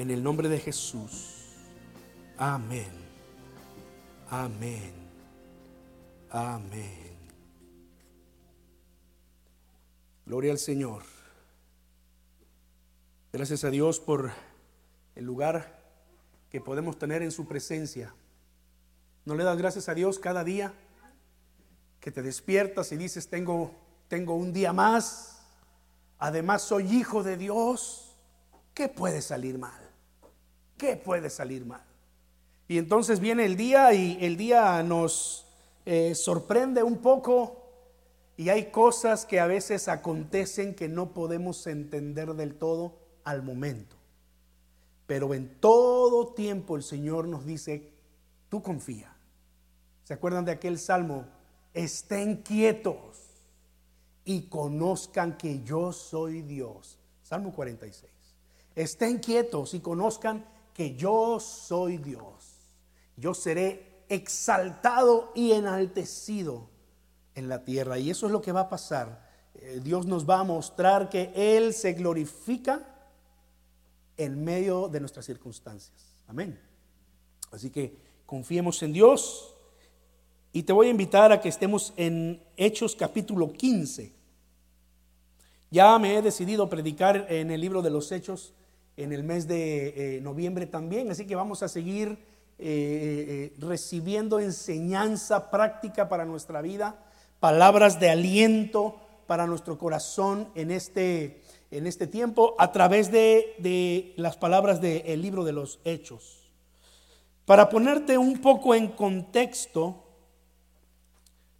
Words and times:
En 0.00 0.10
el 0.10 0.22
nombre 0.22 0.48
de 0.48 0.58
Jesús. 0.58 1.34
Amén. 2.38 2.88
Amén. 4.30 4.94
Amén. 6.30 7.18
Gloria 10.24 10.52
al 10.52 10.58
Señor. 10.58 11.02
Gracias 13.30 13.62
a 13.64 13.68
Dios 13.68 14.00
por 14.00 14.30
el 15.16 15.26
lugar 15.26 15.82
que 16.48 16.62
podemos 16.62 16.98
tener 16.98 17.20
en 17.20 17.30
su 17.30 17.46
presencia. 17.46 18.14
¿No 19.26 19.34
le 19.34 19.44
das 19.44 19.58
gracias 19.58 19.90
a 19.90 19.94
Dios 19.94 20.18
cada 20.18 20.44
día 20.44 20.72
que 22.00 22.10
te 22.10 22.22
despiertas 22.22 22.90
y 22.92 22.96
dices, 22.96 23.28
tengo, 23.28 23.74
tengo 24.08 24.34
un 24.34 24.54
día 24.54 24.72
más? 24.72 25.42
Además 26.18 26.62
soy 26.62 26.90
hijo 26.90 27.22
de 27.22 27.36
Dios. 27.36 28.16
¿Qué 28.72 28.88
puede 28.88 29.20
salir 29.20 29.58
mal? 29.58 29.89
¿Qué 30.80 30.96
puede 30.96 31.28
salir 31.28 31.66
mal? 31.66 31.84
Y 32.66 32.78
entonces 32.78 33.20
viene 33.20 33.44
el 33.44 33.54
día 33.54 33.92
y 33.92 34.16
el 34.24 34.38
día 34.38 34.82
nos 34.82 35.46
eh, 35.84 36.14
sorprende 36.14 36.82
un 36.82 36.96
poco 37.02 37.66
y 38.38 38.48
hay 38.48 38.70
cosas 38.70 39.26
que 39.26 39.40
a 39.40 39.46
veces 39.46 39.88
acontecen 39.88 40.74
que 40.74 40.88
no 40.88 41.12
podemos 41.12 41.66
entender 41.66 42.32
del 42.32 42.54
todo 42.54 42.96
al 43.24 43.42
momento. 43.42 43.94
Pero 45.06 45.34
en 45.34 45.60
todo 45.60 46.28
tiempo 46.28 46.76
el 46.76 46.82
Señor 46.82 47.28
nos 47.28 47.44
dice, 47.44 47.92
tú 48.48 48.62
confía. 48.62 49.14
¿Se 50.04 50.14
acuerdan 50.14 50.46
de 50.46 50.52
aquel 50.52 50.78
salmo? 50.78 51.26
Estén 51.74 52.36
quietos 52.36 53.18
y 54.24 54.44
conozcan 54.44 55.36
que 55.36 55.62
yo 55.62 55.92
soy 55.92 56.40
Dios. 56.40 56.98
Salmo 57.22 57.52
46. 57.52 58.10
Estén 58.74 59.18
quietos 59.18 59.74
y 59.74 59.80
conozcan 59.80 60.46
que 60.80 60.96
yo 60.96 61.38
soy 61.38 61.98
Dios. 61.98 62.56
Yo 63.14 63.34
seré 63.34 64.06
exaltado 64.08 65.30
y 65.34 65.52
enaltecido 65.52 66.70
en 67.34 67.50
la 67.50 67.64
tierra. 67.64 67.98
Y 67.98 68.08
eso 68.08 68.24
es 68.24 68.32
lo 68.32 68.40
que 68.40 68.50
va 68.50 68.60
a 68.60 68.68
pasar. 68.70 69.28
Eh, 69.56 69.82
Dios 69.84 70.06
nos 70.06 70.26
va 70.26 70.40
a 70.40 70.44
mostrar 70.44 71.10
que 71.10 71.32
Él 71.34 71.74
se 71.74 71.92
glorifica 71.92 72.82
en 74.16 74.42
medio 74.42 74.88
de 74.88 75.00
nuestras 75.00 75.26
circunstancias. 75.26 76.18
Amén. 76.26 76.58
Así 77.50 77.68
que 77.68 77.98
confiemos 78.24 78.82
en 78.82 78.94
Dios. 78.94 79.54
Y 80.50 80.62
te 80.62 80.72
voy 80.72 80.86
a 80.86 80.90
invitar 80.92 81.30
a 81.30 81.42
que 81.42 81.50
estemos 81.50 81.92
en 81.98 82.42
Hechos 82.56 82.96
capítulo 82.96 83.52
15. 83.52 84.14
Ya 85.70 85.98
me 85.98 86.16
he 86.16 86.22
decidido 86.22 86.70
predicar 86.70 87.26
en 87.28 87.50
el 87.50 87.60
libro 87.60 87.82
de 87.82 87.90
los 87.90 88.10
Hechos 88.12 88.54
en 89.02 89.12
el 89.12 89.22
mes 89.22 89.46
de 89.48 90.16
eh, 90.16 90.20
noviembre 90.20 90.66
también, 90.66 91.10
así 91.10 91.26
que 91.26 91.34
vamos 91.34 91.62
a 91.62 91.68
seguir 91.68 92.18
eh, 92.58 93.54
recibiendo 93.58 94.38
enseñanza 94.38 95.50
práctica 95.50 96.08
para 96.08 96.24
nuestra 96.24 96.60
vida 96.60 96.96
palabras 97.40 97.98
de 97.98 98.10
aliento 98.10 99.00
para 99.26 99.46
nuestro 99.46 99.78
corazón 99.78 100.48
en 100.54 100.70
este, 100.70 101.42
en 101.70 101.86
este 101.86 102.06
tiempo 102.06 102.54
a 102.58 102.70
través 102.70 103.10
de, 103.10 104.12
las 104.16 104.36
palabras 104.36 104.80
del 104.80 105.22
libro 105.22 105.44
de 105.44 105.52
los 105.52 105.80
Hechos. 105.84 106.52
Para 107.46 107.68
ponerte 107.68 108.18
un 108.18 108.40
poco 108.40 108.74
en 108.74 108.88
contexto, 108.88 110.04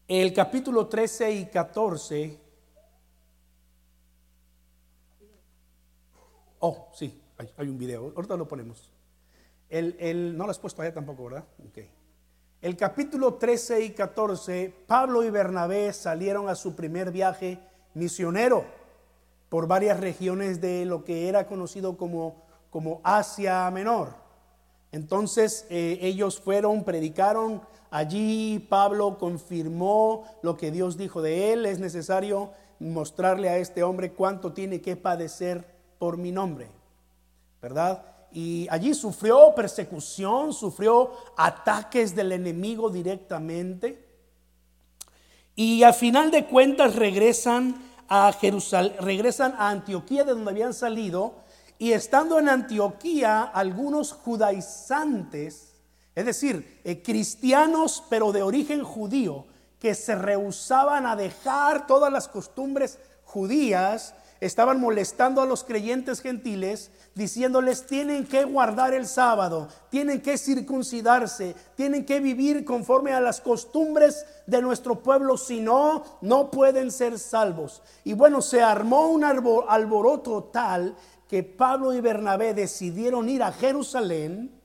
el 0.07 0.33
capítulo 0.33 0.87
13 0.87 1.33
y 1.33 1.47
14. 1.47 2.39
Oh, 6.61 6.89
sí, 6.93 7.20
hay, 7.57 7.69
un 7.69 7.79
video. 7.79 8.13
Ahorita 8.17 8.37
lo 8.37 8.49
ponemos. 8.49 8.93
El, 9.69 10.37
no 10.37 10.45
lo 10.45 10.51
has 10.51 10.59
puesto 10.59 10.83
allá 10.83 10.93
tampoco, 10.93 11.25
¿verdad? 11.25 11.45
Okay. 11.69 11.91
El 12.61 12.77
capítulo 12.77 13.35
13 13.35 13.85
y 13.85 13.91
14, 13.91 14.75
Pablo 14.87 15.25
y 15.25 15.31
Bernabé 15.31 15.93
salieron 15.93 16.49
a 16.49 16.55
su 16.55 16.75
primer 16.75 17.11
viaje 17.11 17.59
misionero 17.95 18.65
por 19.49 19.67
varias 19.67 20.01
regiones 20.01 20.61
de 20.61 20.85
lo 20.85 21.05
que 21.05 21.29
era 21.29 21.47
conocido 21.47 21.97
como, 21.97 22.43
como 22.71 23.01
Asia 23.05 23.71
Menor. 23.71 24.15
Entonces 24.93 25.67
eh, 25.71 25.99
ellos 26.03 26.41
fueron, 26.41 26.85
predicaron 26.85 27.63
allí, 27.91 28.59
Pablo 28.69 29.19
confirmó 29.19 30.25
lo 30.43 30.57
que 30.57 30.71
Dios 30.71 30.97
dijo 30.97 31.23
de 31.23 31.53
él, 31.53 31.65
es 31.65 31.79
necesario 31.79 32.51
mostrarle 32.81 33.49
a 33.49 33.59
este 33.59 33.83
hombre 33.83 34.13
cuánto 34.13 34.53
tiene 34.53 34.81
que 34.81 34.97
padecer 34.97 35.65
por 35.99 36.17
mi 36.17 36.33
nombre, 36.33 36.69
¿verdad? 37.61 38.11
y 38.33 38.69
allí 38.71 38.95
sufrió 38.95 39.55
persecución, 39.55 40.53
sufrió 40.53 41.13
ataques 41.37 42.15
del 42.15 42.33
enemigo 42.33 42.91
directamente. 42.91 44.07
Y 45.57 45.83
a 45.83 45.93
final 45.93 46.31
de 46.31 46.47
cuentas 46.47 46.95
regresan 46.95 47.83
a 48.09 48.33
Jerusalén, 48.33 48.95
regresan 49.01 49.55
a 49.59 49.71
Antioquía 49.71 50.25
de 50.25 50.33
donde 50.33 50.51
habían 50.51 50.75
salido 50.75 51.43
y 51.79 51.93
estando 51.93 52.39
en 52.39 52.49
Antioquía 52.49 53.43
algunos 53.43 54.13
judaizantes, 54.13 55.75
es 56.15 56.27
decir, 56.27 56.81
eh, 56.85 57.03
cristianos 57.03 58.05
pero 58.09 58.33
de 58.33 58.43
origen 58.43 58.85
judío, 58.85 59.47
que 59.81 59.95
se 59.95 60.15
rehusaban 60.15 61.07
a 61.07 61.17
dejar 61.17 61.87
todas 61.87 62.13
las 62.13 62.29
costumbres 62.29 62.99
judías, 63.25 64.15
estaban 64.41 64.81
molestando 64.81 65.41
a 65.41 65.47
los 65.47 65.65
creyentes 65.65 66.21
gentiles, 66.21 66.91
diciéndoles 67.15 67.87
tienen 67.87 68.27
que 68.27 68.45
guardar 68.45 68.95
el 68.95 69.07
sábado, 69.07 69.69
tienen 69.91 70.21
que 70.21 70.39
circuncidarse, 70.39 71.55
tienen 71.77 72.05
que 72.05 72.21
vivir 72.21 72.65
conforme 72.65 73.13
a 73.13 73.21
las 73.21 73.41
costumbres 73.41 74.25
de 74.47 74.63
nuestro 74.63 75.03
pueblo, 75.03 75.37
si 75.37 75.61
no, 75.61 76.05
no 76.21 76.51
pueden 76.51 76.91
ser 76.91 77.19
salvos. 77.19 77.83
Y 78.05 78.13
bueno, 78.13 78.43
se 78.43 78.63
armó 78.63 79.09
un 79.09 79.25
alboroto 79.25 80.45
tal 80.45 80.95
que 81.29 81.43
Pablo 81.43 81.95
y 81.95 82.01
Bernabé 82.01 82.55
decidieron 82.55 83.29
ir 83.29 83.43
a 83.43 83.53
Jerusalén 83.53 84.59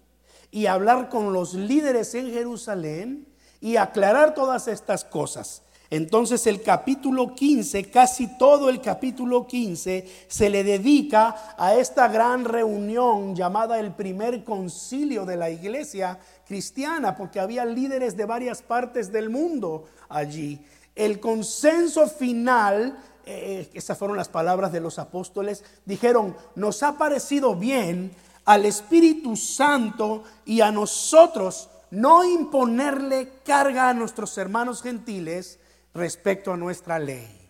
y 0.52 0.66
hablar 0.66 1.09
con 1.09 1.31
los 1.31 1.54
líderes 1.54 2.16
en 2.16 2.31
Jerusalén 2.31 3.34
y 3.62 3.78
aclarar 3.78 4.34
todas 4.34 4.68
estas 4.68 5.04
cosas. 5.04 5.62
Entonces 5.90 6.48
el 6.48 6.62
capítulo 6.62 7.36
15, 7.36 7.90
casi 7.92 8.38
todo 8.38 8.70
el 8.70 8.82
capítulo 8.82 9.46
15, 9.46 10.26
se 10.28 10.50
le 10.50 10.64
dedica 10.64 11.56
a 11.58 11.76
esta 11.76 12.08
gran 12.08 12.44
reunión 12.44 13.36
llamada 13.36 13.80
el 13.80 13.94
primer 13.94 14.44
concilio 14.44 15.26
de 15.26 15.38
la 15.38 15.52
iglesia 15.52 16.20
cristiana, 16.48 17.16
porque 17.16 17.40
había 17.40 17.66
líderes 17.66 18.18
de 18.18 18.26
varias 18.26 18.62
partes 18.64 19.12
del 19.12 19.30
mundo 19.30 19.86
allí. 20.10 20.60
El 20.96 21.20
consenso 21.20 22.08
final, 22.08 22.98
eh, 23.26 23.70
esas 23.74 23.98
fueron 23.98 24.18
las 24.18 24.30
palabras 24.30 24.72
de 24.72 24.82
los 24.82 24.98
apóstoles, 24.98 25.64
dijeron, 25.86 26.36
nos 26.56 26.82
ha 26.82 26.98
parecido 26.98 27.56
bien 27.56 28.12
al 28.46 28.66
Espíritu 28.66 29.36
Santo 29.36 30.24
y 30.46 30.62
a 30.62 30.72
nosotros 30.72 31.70
no 31.95 32.23
imponerle 32.23 33.41
carga 33.45 33.89
a 33.89 33.94
nuestros 33.94 34.38
hermanos 34.38 34.81
gentiles, 34.81 35.59
respecto 35.94 36.51
a 36.51 36.57
nuestra 36.57 37.00
ley. 37.00 37.50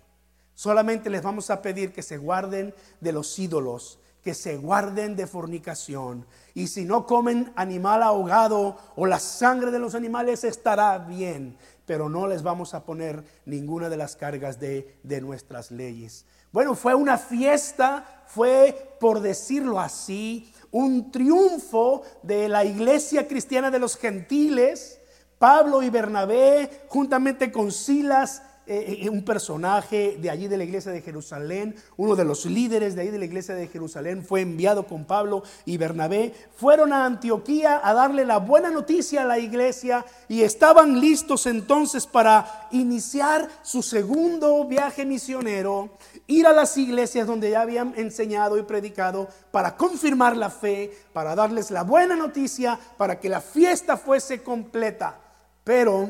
Solamente 0.54 1.10
les 1.10 1.24
vamos 1.24 1.50
a 1.50 1.62
pedir 1.62 1.92
que 1.92 2.04
se 2.04 2.18
guarden 2.18 2.74
de 3.02 3.12
los 3.12 3.38
ídolos, 3.40 4.00
que 4.24 4.34
se 4.34 4.56
guarden 4.58 5.16
de 5.16 5.28
fornicación. 5.28 6.26
Y 6.54 6.68
si 6.68 6.86
no 6.86 7.06
comen 7.06 7.52
animal 7.56 8.04
ahogado 8.04 8.78
o 8.96 9.06
la 9.06 9.20
sangre 9.20 9.72
de 9.72 9.80
los 9.80 9.96
animales 9.96 10.44
estará 10.44 10.98
bien, 11.00 11.58
pero 11.86 12.08
no 12.08 12.28
les 12.28 12.42
vamos 12.42 12.74
a 12.74 12.86
poner 12.86 13.24
ninguna 13.46 13.90
de 13.90 13.98
las 13.98 14.16
cargas 14.16 14.60
de, 14.60 14.98
de 15.04 15.22
nuestras 15.22 15.72
leyes. 15.72 16.26
Bueno, 16.52 16.76
fue 16.76 16.96
una 16.96 17.18
fiesta, 17.18 18.24
fue, 18.28 18.96
por 19.00 19.20
decirlo 19.20 19.80
así, 19.80 20.54
un 20.76 21.10
triunfo 21.10 22.02
de 22.22 22.50
la 22.50 22.66
iglesia 22.66 23.30
cristiana 23.30 23.72
de 23.72 23.80
los 23.80 23.96
gentiles. 23.96 25.00
Pablo 25.40 25.82
y 25.82 25.90
Bernabé, 25.90 26.70
juntamente 26.90 27.50
con 27.50 27.72
Silas, 27.72 28.42
eh, 28.68 29.02
eh, 29.04 29.10
un 29.10 29.24
personaje 29.24 30.18
de 30.20 30.30
allí 30.32 30.48
de 30.48 30.58
la 30.58 30.64
iglesia 30.64 30.92
de 30.92 31.02
Jerusalén, 31.02 31.76
uno 31.98 32.16
de 32.16 32.26
los 32.26 32.46
líderes 32.46 32.96
de 32.96 33.02
ahí 33.02 33.10
de 33.10 33.20
la 33.20 33.26
iglesia 33.26 33.54
de 33.54 33.68
Jerusalén, 33.68 34.26
fue 34.26 34.42
enviado 34.42 34.88
con 34.88 35.06
Pablo 35.06 35.44
y 35.66 35.78
Bernabé, 35.78 36.34
fueron 36.56 36.92
a 36.92 37.06
Antioquía 37.06 37.80
a 37.84 37.94
darle 37.94 38.26
la 38.26 38.38
buena 38.38 38.72
noticia 38.72 39.22
a 39.22 39.26
la 39.26 39.38
iglesia 39.38 40.04
y 40.28 40.42
estaban 40.42 41.00
listos 41.00 41.46
entonces 41.46 42.08
para 42.08 42.68
iniciar 42.72 43.48
su 43.62 43.84
segundo 43.84 44.66
viaje 44.66 45.06
misionero, 45.06 45.92
ir 46.26 46.48
a 46.48 46.54
las 46.54 46.76
iglesias 46.78 47.28
donde 47.28 47.52
ya 47.52 47.62
habían 47.62 47.94
enseñado 47.98 48.58
y 48.58 48.64
predicado 48.64 49.28
para 49.52 49.78
confirmar 49.78 50.36
la 50.36 50.50
fe, 50.50 50.92
para 51.14 51.36
darles 51.36 51.70
la 51.70 51.84
buena 51.84 52.16
noticia, 52.16 52.80
para 52.98 53.20
que 53.20 53.30
la 53.30 53.42
fiesta 53.42 53.96
fuese 53.96 54.42
completa. 54.42 55.20
Pero, 55.64 56.10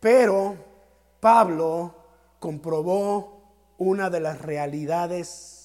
pero, 0.00 0.67
Pablo 1.20 1.94
comprobó 2.38 3.42
una 3.78 4.10
de 4.10 4.20
las 4.20 4.40
realidades 4.40 5.58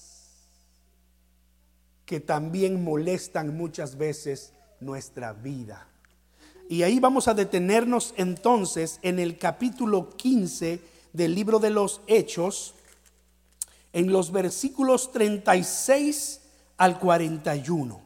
que 2.06 2.20
también 2.20 2.84
molestan 2.84 3.56
muchas 3.56 3.96
veces 3.96 4.52
nuestra 4.80 5.32
vida. 5.32 5.88
Y 6.68 6.82
ahí 6.82 6.98
vamos 6.98 7.28
a 7.28 7.34
detenernos 7.34 8.14
entonces 8.16 8.98
en 9.02 9.18
el 9.18 9.38
capítulo 9.38 10.10
15 10.10 10.80
del 11.12 11.34
libro 11.34 11.58
de 11.58 11.70
los 11.70 12.00
Hechos, 12.06 12.74
en 13.92 14.10
los 14.10 14.32
versículos 14.32 15.12
36 15.12 16.40
al 16.76 16.98
41. 16.98 18.03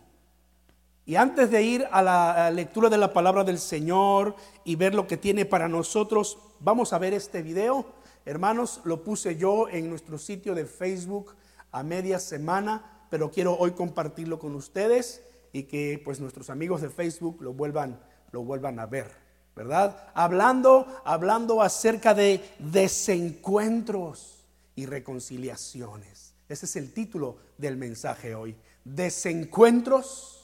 Y 1.09 1.17
antes 1.17 1.51
de 1.51 1.63
ir 1.63 1.89
a 1.91 2.03
la 2.03 2.51
lectura 2.51 2.91
de 2.91 2.99
la 2.99 3.15
palabra 3.15 3.43
del 3.43 3.59
Señor 3.59 4.37
y 4.63 4.77
ver 4.77 4.95
lo 4.95 5.07
que 5.07 5.17
tiene 5.17 5.47
para 5.47 5.67
nosotros, 5.67 6.37
vamos 6.61 6.93
a 6.93 6.99
ver 6.99 7.15
este 7.15 7.41
video. 7.41 7.87
Hermanos, 8.27 8.83
lo 8.85 9.03
puse 9.03 9.39
yo 9.39 9.71
en 9.71 9.89
nuestro 9.89 10.19
sitio 10.19 10.55
de 10.55 10.67
Facebook 10.67 11.35
a 11.73 11.83
media 11.83 12.19
semana, 12.19 13.07
pero 13.09 13.31
quiero 13.31 13.57
hoy 13.57 13.71
compartirlo 13.71 14.39
con 14.39 14.55
ustedes 14.55 15.23
y 15.51 15.63
que 15.63 15.99
pues 16.05 16.21
nuestros 16.21 16.51
amigos 16.51 16.83
de 16.83 16.91
Facebook 16.91 17.39
lo 17.41 17.55
vuelvan, 17.55 17.99
lo 18.31 18.45
vuelvan 18.45 18.79
a 18.79 18.85
ver, 18.85 19.11
¿verdad? 19.57 20.11
Hablando, 20.13 20.87
hablando 21.07 21.63
acerca 21.63 22.13
de 22.13 22.45
desencuentros 22.59 24.45
y 24.77 24.85
reconciliaciones. 24.85 26.35
Ese 26.51 26.67
es 26.67 26.77
el 26.77 26.93
título 26.93 27.39
del 27.57 27.79
mensaje 27.79 28.35
hoy. 28.35 28.55
Desencuentros 28.85 30.38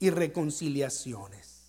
y 0.00 0.10
reconciliaciones. 0.10 1.60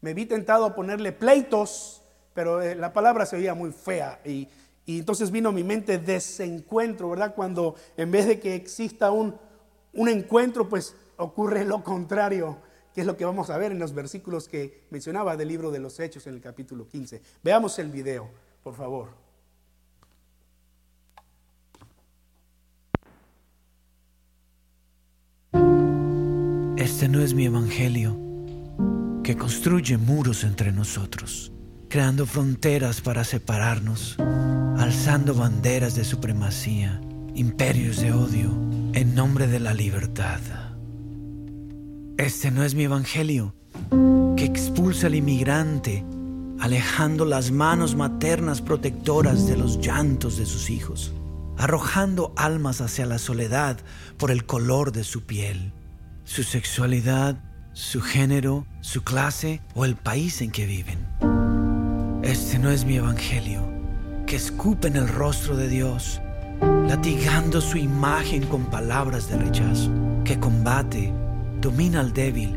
Me 0.00 0.14
vi 0.14 0.24
tentado 0.24 0.64
a 0.64 0.74
ponerle 0.74 1.12
pleitos, 1.12 2.02
pero 2.32 2.62
eh, 2.62 2.74
la 2.74 2.94
palabra 2.94 3.26
se 3.26 3.36
oía 3.36 3.52
muy 3.52 3.72
fea 3.72 4.20
y, 4.24 4.48
entonces 4.86 5.30
vino 5.30 5.50
a 5.50 5.52
mi 5.52 5.62
mente 5.62 5.98
desencuentro, 5.98 7.10
¿verdad? 7.10 7.34
Cuando 7.36 7.76
en 7.96 8.10
vez 8.10 8.26
de 8.26 8.40
que 8.40 8.56
exista 8.56 9.12
un, 9.12 9.36
un 9.92 10.08
encuentro, 10.08 10.68
pues 10.68 10.96
ocurre 11.16 11.64
lo 11.64 11.84
contrario, 11.84 12.58
que 12.92 13.02
es 13.02 13.06
lo 13.06 13.16
que 13.16 13.24
vamos 13.24 13.50
a 13.50 13.58
ver 13.58 13.70
en 13.70 13.78
los 13.78 13.94
versículos 13.94 14.48
que 14.48 14.86
mencionaba 14.90 15.36
del 15.36 15.46
libro 15.46 15.70
de 15.70 15.78
los 15.78 16.00
Hechos 16.00 16.26
en 16.26 16.34
el 16.34 16.40
capítulo 16.40 16.88
15. 16.88 17.22
Veamos 17.44 17.78
el 17.78 17.88
video, 17.88 18.30
por 18.64 18.74
favor. 18.74 19.29
Este 26.80 27.10
no 27.10 27.20
es 27.20 27.34
mi 27.34 27.44
evangelio, 27.44 28.18
que 29.22 29.36
construye 29.36 29.98
muros 29.98 30.44
entre 30.44 30.72
nosotros, 30.72 31.52
creando 31.90 32.24
fronteras 32.24 33.02
para 33.02 33.22
separarnos, 33.22 34.16
alzando 34.78 35.34
banderas 35.34 35.94
de 35.94 36.04
supremacía, 36.04 36.98
imperios 37.34 38.00
de 38.00 38.14
odio, 38.14 38.50
en 38.94 39.14
nombre 39.14 39.46
de 39.46 39.60
la 39.60 39.74
libertad. 39.74 40.40
Este 42.16 42.50
no 42.50 42.64
es 42.64 42.74
mi 42.74 42.84
evangelio, 42.84 43.54
que 44.34 44.46
expulsa 44.46 45.08
al 45.08 45.16
inmigrante, 45.16 46.02
alejando 46.60 47.26
las 47.26 47.50
manos 47.50 47.94
maternas 47.94 48.62
protectoras 48.62 49.46
de 49.46 49.58
los 49.58 49.82
llantos 49.82 50.38
de 50.38 50.46
sus 50.46 50.70
hijos, 50.70 51.12
arrojando 51.58 52.32
almas 52.38 52.80
hacia 52.80 53.04
la 53.04 53.18
soledad 53.18 53.76
por 54.16 54.30
el 54.30 54.46
color 54.46 54.92
de 54.92 55.04
su 55.04 55.26
piel 55.26 55.74
su 56.30 56.44
sexualidad, 56.44 57.34
su 57.72 58.00
género, 58.00 58.64
su 58.82 59.02
clase 59.02 59.60
o 59.74 59.84
el 59.84 59.96
país 59.96 60.40
en 60.42 60.52
que 60.52 60.64
viven. 60.64 61.00
Este 62.22 62.60
no 62.60 62.70
es 62.70 62.84
mi 62.84 62.98
evangelio, 62.98 63.68
que 64.28 64.36
escupe 64.36 64.86
en 64.86 64.94
el 64.94 65.08
rostro 65.08 65.56
de 65.56 65.66
Dios, 65.66 66.20
latigando 66.86 67.60
su 67.60 67.78
imagen 67.78 68.46
con 68.46 68.66
palabras 68.66 69.28
de 69.28 69.38
rechazo, 69.38 69.90
que 70.24 70.38
combate, 70.38 71.12
domina 71.60 71.98
al 71.98 72.12
débil, 72.12 72.56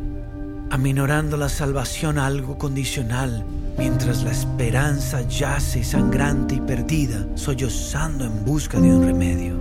aminorando 0.70 1.36
la 1.36 1.50
salvación 1.50 2.20
a 2.20 2.28
algo 2.28 2.60
condicional, 2.60 3.44
mientras 3.80 4.22
la 4.22 4.34
esperanza 4.34 5.28
yace 5.28 5.84
sangrante 5.84 6.54
y 6.54 6.62
perdida, 6.62 7.25
sollozando 7.34 8.24
en 8.24 8.46
busca 8.46 8.80
de 8.80 8.94
un 8.94 9.04
remedio. 9.04 9.58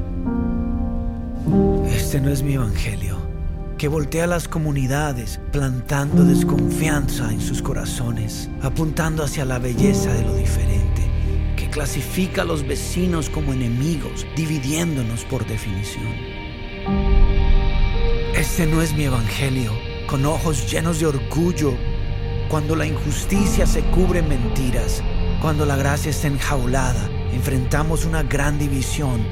Este 1.87 2.21
no 2.21 2.29
es 2.29 2.43
mi 2.43 2.53
evangelio 2.53 3.22
que 3.83 3.89
voltea 3.89 4.29
las 4.29 4.47
comunidades 4.47 5.41
plantando 5.51 6.23
desconfianza 6.23 7.33
en 7.33 7.41
sus 7.41 7.61
corazones, 7.61 8.49
apuntando 8.63 9.25
hacia 9.25 9.45
la 9.45 9.59
belleza 9.59 10.13
de 10.15 10.23
lo 10.23 10.37
diferente, 10.37 11.03
que 11.57 11.69
clasifica 11.69 12.43
a 12.43 12.45
los 12.45 12.65
vecinos 12.65 13.29
como 13.29 13.53
enemigos, 13.53 14.25
dividiéndonos 14.37 15.25
por 15.25 15.45
definición. 15.49 16.07
Este 18.37 18.69
no 18.69 18.83
es 18.83 18.95
mi 18.95 19.03
evangelio, 19.03 19.73
con 20.07 20.27
ojos 20.27 20.71
llenos 20.71 21.01
de 21.01 21.07
orgullo, 21.07 21.75
cuando 22.49 22.77
la 22.77 22.87
injusticia 22.87 23.67
se 23.67 23.83
cubre 23.91 24.21
en 24.21 24.29
mentiras, 24.29 25.03
cuando 25.41 25.67
la 25.67 25.75
gracia 25.75 26.11
está 26.11 26.29
enjaulada, 26.29 27.11
enfrentamos 27.33 28.05
una 28.05 28.23
gran 28.23 28.61
división, 28.61 29.27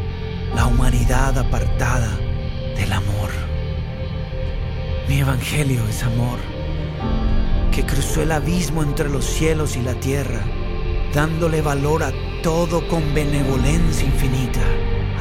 la 0.57 0.67
humanidad 0.67 1.39
apartada 1.39 2.19
del 2.77 2.93
amor. 2.93 3.50
Mi 5.11 5.19
evangelio 5.19 5.85
es 5.89 6.05
amor, 6.05 6.39
que 7.73 7.85
cruzó 7.85 8.23
el 8.23 8.31
abismo 8.31 8.85
entre 8.85 9.09
los 9.09 9.25
cielos 9.25 9.75
y 9.75 9.83
la 9.83 9.95
tierra, 9.95 10.39
dándole 11.13 11.63
valor 11.63 12.05
a 12.05 12.13
todo 12.45 12.87
con 12.87 13.13
benevolencia 13.13 14.07
infinita. 14.07 14.61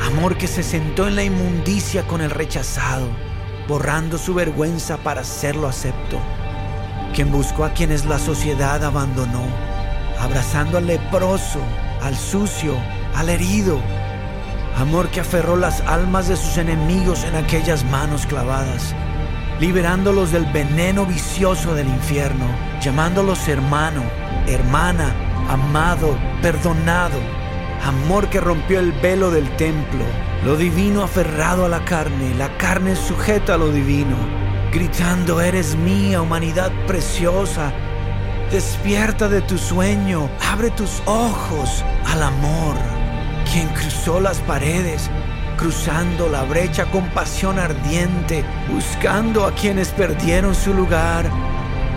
Amor 0.06 0.38
que 0.38 0.45
se 0.45 0.62
sentó 0.62 1.07
en 1.07 1.15
la 1.15 1.24
inmundicia 1.24 2.06
con 2.06 2.21
el 2.21 2.30
rechazado, 2.30 3.07
borrando 3.68 4.19
su 4.19 4.36
vergüenza 4.36 4.97
para 4.97 5.21
hacerlo 5.21 5.68
acepto. 5.68 6.19
Quien 7.15 7.31
buscó 7.31 7.65
a 7.65 7.74
quienes 7.74 8.06
la 8.06 8.19
sociedad 8.19 8.83
abandonó, 8.83 9.47
abrazando 10.19 10.77
al 10.77 10.86
leproso, 10.86 11.62
al 12.03 12.15
sucio, 12.15 12.75
al 13.15 13.27
herido. 13.27 13.80
Amor 14.77 15.09
que 15.09 15.21
aferró 15.21 15.56
las 15.56 15.81
almas 15.81 16.27
de 16.27 16.38
sus 16.38 16.59
enemigos 16.59 17.24
en 17.24 17.36
aquellas 17.36 17.83
manos 17.86 18.27
clavadas 18.27 18.94
liberándolos 19.60 20.32
del 20.32 20.46
veneno 20.46 21.06
vicioso 21.06 21.76
del 21.76 21.88
infierno, 21.88 22.46
llamándolos 22.82 23.48
hermano, 23.48 24.04
hermana, 24.48 25.14
amado, 25.50 26.18
perdonado, 26.42 27.20
amor 27.86 28.30
que 28.30 28.40
rompió 28.40 28.80
el 28.80 28.94
velo 28.94 29.32
del 29.32 29.50
templo, 29.58 30.06
lo 30.46 30.56
divino 30.56 31.04
aferrado 31.04 31.66
a 31.66 31.70
la 31.70 31.84
carne, 31.84 32.34
la 32.36 32.56
carne 32.58 32.96
sujeta 32.96 33.56
a 33.56 33.58
lo 33.58 33.72
divino, 33.72 34.16
gritando, 34.72 35.42
eres 35.42 35.76
mía, 35.76 36.22
humanidad 36.22 36.72
preciosa, 36.88 37.74
despierta 38.51 39.28
de 39.28 39.42
tu 39.42 39.58
sueño, 39.58 40.30
abre 40.50 40.70
tus 40.72 41.01
ojos 41.06 41.84
al 42.06 42.24
amor, 42.24 42.75
quien 43.51 43.68
cruzó 43.70 44.22
las 44.22 44.39
paredes, 44.39 45.10
cruzando 45.60 46.30
la 46.30 46.44
brecha 46.44 46.86
con 46.89 47.10
pasión 47.10 47.60
ardiente, 47.60 48.46
buscando 48.70 49.46
a 49.46 49.54
quienes 49.54 49.89
perdieron 49.89 50.56
su 50.56 50.74
lugar, 50.74 51.30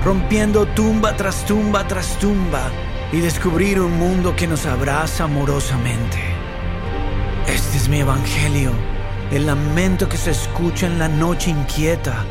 rompiendo 0.04 0.66
tumba 0.66 1.16
tras 1.16 1.46
tumba 1.46 1.86
tras 1.86 2.18
tumba 2.18 2.72
y 3.12 3.20
descubrir 3.20 3.80
un 3.80 3.96
mundo 4.00 4.34
que 4.34 4.48
nos 4.48 4.66
abraza 4.66 5.24
amorosamente. 5.24 6.18
Este 7.46 7.76
es 7.76 7.88
mi 7.88 8.00
evangelio, 8.00 8.72
el 9.30 9.46
lamento 9.46 10.08
que 10.08 10.16
se 10.16 10.32
escucha 10.32 10.86
en 10.86 10.98
la 10.98 11.06
noche 11.06 11.50
inquieta, 11.50 12.24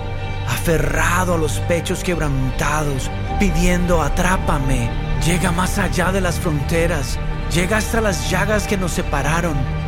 aferrado 0.49 1.35
a 1.35 1.37
los 1.37 1.59
pechos 1.61 2.03
quebrantados, 2.03 3.09
pidiendo 3.39 4.01
atrápame, 4.01 4.89
llega 5.25 5.53
más 5.53 5.77
allá 5.77 6.11
de 6.11 6.19
las 6.19 6.41
fronteras, 6.41 7.17
llega 7.53 7.77
hasta 7.77 8.01
las 8.01 8.29
llagas 8.29 8.67
que 8.67 8.75
nos 8.75 8.91
separaron 8.91 9.80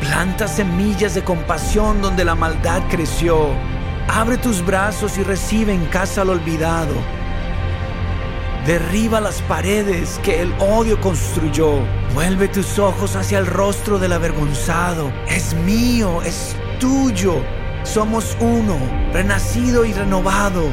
Planta 0.00 0.46
semillas 0.46 1.14
de 1.14 1.24
compasión 1.24 2.02
donde 2.02 2.24
la 2.24 2.34
maldad 2.34 2.82
creció. 2.90 3.48
Abre 4.08 4.36
tus 4.36 4.64
brazos 4.64 5.16
y 5.18 5.22
recibe 5.22 5.72
en 5.72 5.86
casa 5.86 6.22
al 6.22 6.30
olvidado. 6.30 6.94
Derriba 8.66 9.20
las 9.20 9.40
paredes 9.42 10.20
que 10.22 10.42
el 10.42 10.52
odio 10.58 11.00
construyó. 11.00 11.80
Vuelve 12.14 12.48
tus 12.48 12.78
ojos 12.78 13.16
hacia 13.16 13.38
el 13.38 13.46
rostro 13.46 13.98
del 13.98 14.12
avergonzado. 14.12 15.10
Es 15.28 15.54
mío, 15.54 16.20
es 16.22 16.54
tuyo. 16.78 17.42
Somos 17.82 18.36
uno, 18.40 18.76
renacido 19.12 19.84
y 19.84 19.92
renovado. 19.92 20.64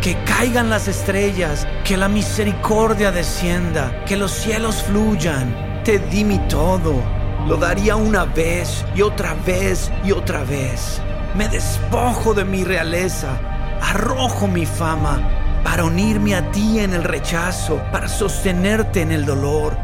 Que 0.00 0.16
caigan 0.24 0.70
las 0.70 0.88
estrellas, 0.88 1.66
que 1.84 1.96
la 1.96 2.08
misericordia 2.08 3.12
descienda, 3.12 4.04
que 4.06 4.16
los 4.16 4.32
cielos 4.32 4.82
fluyan. 4.82 5.82
Te 5.84 5.98
di 5.98 6.24
mi 6.24 6.38
todo 6.48 7.21
lo 7.46 7.56
daría 7.56 7.96
una 7.96 8.24
vez 8.24 8.84
y 8.94 9.02
otra 9.02 9.34
vez 9.46 9.90
y 10.04 10.12
otra 10.12 10.44
vez. 10.44 11.00
Me 11.36 11.48
despojo 11.48 12.34
de 12.34 12.44
mi 12.44 12.64
realeza, 12.64 13.38
arrojo 13.80 14.46
mi 14.46 14.66
fama 14.66 15.20
para 15.64 15.84
unirme 15.84 16.34
a 16.34 16.50
ti 16.50 16.80
en 16.80 16.92
el 16.92 17.04
rechazo, 17.04 17.80
para 17.92 18.08
sostenerte 18.08 19.02
en 19.02 19.12
el 19.12 19.24
dolor. 19.24 19.76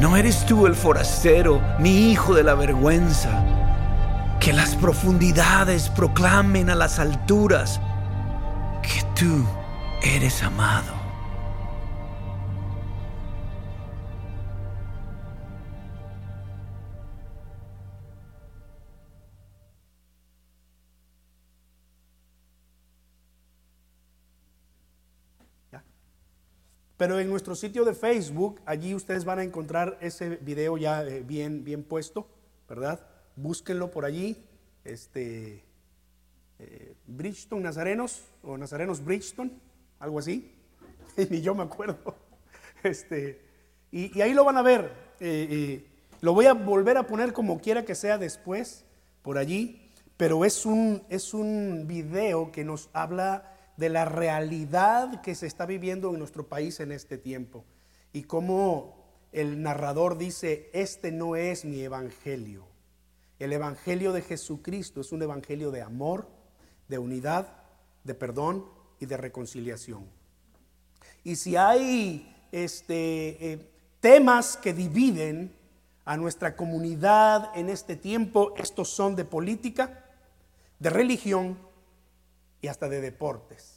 No 0.00 0.16
eres 0.16 0.44
tú 0.46 0.66
el 0.66 0.74
forastero, 0.74 1.60
mi 1.78 2.10
hijo 2.10 2.34
de 2.34 2.42
la 2.42 2.54
vergüenza. 2.54 3.44
Que 4.40 4.52
las 4.52 4.74
profundidades 4.74 5.88
proclamen 5.88 6.70
a 6.70 6.74
las 6.74 6.98
alturas 6.98 7.80
tú 9.16 9.46
eres 10.02 10.42
amado. 10.42 10.95
Pero 26.96 27.20
en 27.20 27.28
nuestro 27.28 27.54
sitio 27.54 27.84
de 27.84 27.92
Facebook, 27.92 28.60
allí 28.64 28.94
ustedes 28.94 29.24
van 29.24 29.38
a 29.38 29.42
encontrar 29.42 29.98
ese 30.00 30.36
video 30.36 30.78
ya 30.78 31.04
eh, 31.04 31.22
bien, 31.22 31.62
bien 31.62 31.82
puesto, 31.82 32.26
¿verdad? 32.68 33.00
Búsquenlo 33.36 33.90
por 33.90 34.06
allí. 34.06 34.42
Este, 34.82 35.62
eh, 36.58 36.94
Bridgeton 37.06 37.62
Nazarenos 37.62 38.24
o 38.42 38.56
Nazarenos 38.56 39.04
Bridgeton, 39.04 39.52
algo 39.98 40.18
así. 40.18 40.54
Ni 41.30 41.42
yo 41.42 41.54
me 41.54 41.62
acuerdo. 41.62 42.14
Este, 42.82 43.40
y, 43.90 44.20
ahí 44.20 44.32
lo 44.32 44.44
van 44.44 44.56
a 44.58 44.62
ver. 44.62 44.92
Eh, 45.18 45.84
lo 46.20 46.34
voy 46.34 46.46
a 46.46 46.52
volver 46.52 46.96
a 46.98 47.06
poner 47.06 47.32
como 47.32 47.58
quiera 47.60 47.84
que 47.84 47.96
sea 47.96 48.16
después, 48.16 48.84
por 49.22 49.38
allí. 49.38 49.90
Pero 50.16 50.44
es 50.44 50.64
un, 50.64 51.02
es 51.08 51.34
un 51.34 51.86
video 51.88 52.52
que 52.52 52.64
nos 52.64 52.88
habla 52.92 53.55
de 53.76 53.88
la 53.88 54.04
realidad 54.04 55.20
que 55.20 55.34
se 55.34 55.46
está 55.46 55.66
viviendo 55.66 56.10
en 56.10 56.18
nuestro 56.18 56.48
país 56.48 56.80
en 56.80 56.92
este 56.92 57.18
tiempo. 57.18 57.64
Y 58.12 58.22
como 58.22 59.04
el 59.32 59.62
narrador 59.62 60.16
dice, 60.16 60.70
este 60.72 61.12
no 61.12 61.36
es 61.36 61.64
mi 61.64 61.80
evangelio. 61.80 62.66
El 63.38 63.52
evangelio 63.52 64.12
de 64.12 64.22
Jesucristo 64.22 65.02
es 65.02 65.12
un 65.12 65.22
evangelio 65.22 65.70
de 65.70 65.82
amor, 65.82 66.28
de 66.88 66.98
unidad, 66.98 67.52
de 68.04 68.14
perdón 68.14 68.64
y 68.98 69.06
de 69.06 69.18
reconciliación. 69.18 70.06
Y 71.22 71.36
si 71.36 71.56
hay 71.56 72.34
este, 72.52 73.52
eh, 73.52 73.70
temas 74.00 74.56
que 74.56 74.72
dividen 74.72 75.54
a 76.06 76.16
nuestra 76.16 76.56
comunidad 76.56 77.50
en 77.56 77.68
este 77.68 77.96
tiempo, 77.96 78.54
estos 78.56 78.88
son 78.88 79.16
de 79.16 79.24
política, 79.24 80.04
de 80.78 80.88
religión 80.88 81.58
y 82.60 82.68
hasta 82.68 82.88
de 82.88 83.00
deportes. 83.00 83.76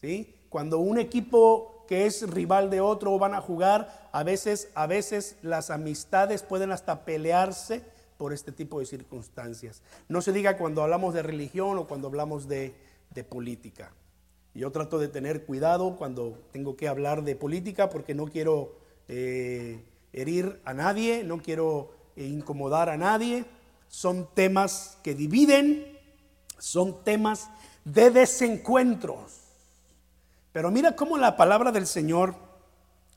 ¿Sí? 0.00 0.34
Cuando 0.48 0.78
un 0.78 0.98
equipo 0.98 1.74
que 1.86 2.06
es 2.06 2.28
rival 2.28 2.70
de 2.70 2.80
otro 2.80 3.18
van 3.18 3.34
a 3.34 3.40
jugar, 3.40 4.08
a 4.12 4.22
veces, 4.22 4.68
a 4.74 4.86
veces 4.86 5.36
las 5.42 5.70
amistades 5.70 6.42
pueden 6.42 6.72
hasta 6.72 7.04
pelearse 7.04 7.82
por 8.16 8.32
este 8.32 8.52
tipo 8.52 8.80
de 8.80 8.86
circunstancias. 8.86 9.82
No 10.08 10.22
se 10.22 10.32
diga 10.32 10.56
cuando 10.56 10.82
hablamos 10.82 11.14
de 11.14 11.22
religión 11.22 11.78
o 11.78 11.86
cuando 11.86 12.08
hablamos 12.08 12.48
de, 12.48 12.74
política. 13.28 13.92
Yo 14.54 14.72
trato 14.72 14.98
de 14.98 15.08
tener 15.08 15.44
cuidado 15.44 15.96
cuando 15.96 16.38
tengo 16.52 16.76
que 16.76 16.88
hablar 16.88 17.22
de 17.22 17.36
política 17.36 17.90
porque 17.90 18.14
no 18.14 18.26
quiero 18.26 18.76
eh, 19.08 19.84
herir 20.12 20.60
a 20.64 20.74
nadie, 20.74 21.22
no 21.22 21.38
quiero 21.38 21.92
eh, 22.16 22.24
incomodar 22.24 22.88
a 22.88 22.96
nadie. 22.96 23.44
Son 23.88 24.28
temas 24.34 24.98
que 25.04 25.14
dividen, 25.14 25.93
son 26.64 27.04
temas 27.04 27.50
de 27.84 28.10
desencuentros. 28.10 29.32
Pero 30.52 30.70
mira 30.70 30.96
cómo 30.96 31.18
la 31.18 31.36
palabra 31.36 31.70
del 31.72 31.86
Señor 31.86 32.34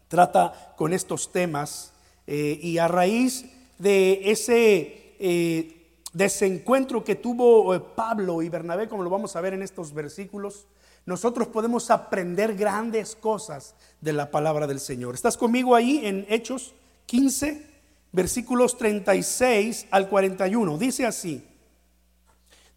trata 0.10 0.74
con 0.76 0.92
estos 0.92 1.32
temas 1.32 1.94
eh, 2.26 2.60
y 2.62 2.78
a 2.78 2.90
raíz 2.90 3.46
de 3.78 4.32
ese 4.32 5.16
eh, 5.20 5.88
desencuentro 6.12 7.06
que 7.06 7.16
tuvo 7.16 7.74
eh, 7.74 7.80
Pablo 7.80 8.42
y 8.42 8.50
Bernabé, 8.50 8.90
como 8.90 9.04
lo 9.04 9.10
vamos 9.10 9.36
a 9.36 9.42
ver 9.42 9.54
en 9.54 9.64
estos 9.64 9.94
versículos, 9.94 10.66
nosotros 11.06 11.48
podemos 11.48 11.90
aprender 11.90 12.54
grandes 12.54 13.16
cosas 13.16 13.76
de 14.02 14.12
la 14.12 14.30
palabra 14.30 14.68
del 14.68 14.82
Señor. 14.82 15.16
¿Estás 15.16 15.38
conmigo 15.38 15.74
ahí 15.74 16.02
en 16.04 16.26
Hechos 16.28 16.74
15, 17.06 17.66
versículos 18.12 18.78
36 18.78 19.88
al 19.90 20.10
41? 20.10 20.78
Dice 20.78 21.06
así. 21.06 21.46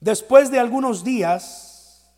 Después 0.00 0.50
de 0.50 0.59
algunos 0.59 1.04
días, 1.04 2.11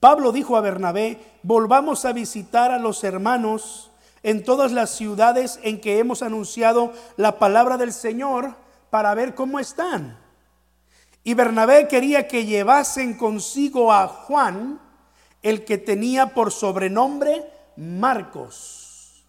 Pablo 0.00 0.32
dijo 0.32 0.56
a 0.56 0.60
Bernabé, 0.60 1.18
volvamos 1.42 2.04
a 2.04 2.12
visitar 2.12 2.72
a 2.72 2.78
los 2.78 3.04
hermanos 3.04 3.90
en 4.22 4.44
todas 4.44 4.72
las 4.72 4.90
ciudades 4.90 5.60
en 5.62 5.80
que 5.80 5.98
hemos 5.98 6.22
anunciado 6.22 6.92
la 7.16 7.38
palabra 7.38 7.76
del 7.76 7.92
Señor 7.92 8.56
para 8.90 9.14
ver 9.14 9.34
cómo 9.34 9.60
están. 9.60 10.18
Y 11.22 11.34
Bernabé 11.34 11.86
quería 11.86 12.26
que 12.26 12.46
llevasen 12.46 13.16
consigo 13.16 13.92
a 13.92 14.08
Juan, 14.08 14.80
el 15.42 15.64
que 15.64 15.78
tenía 15.78 16.34
por 16.34 16.50
sobrenombre 16.50 17.48
Marcos. 17.76 19.24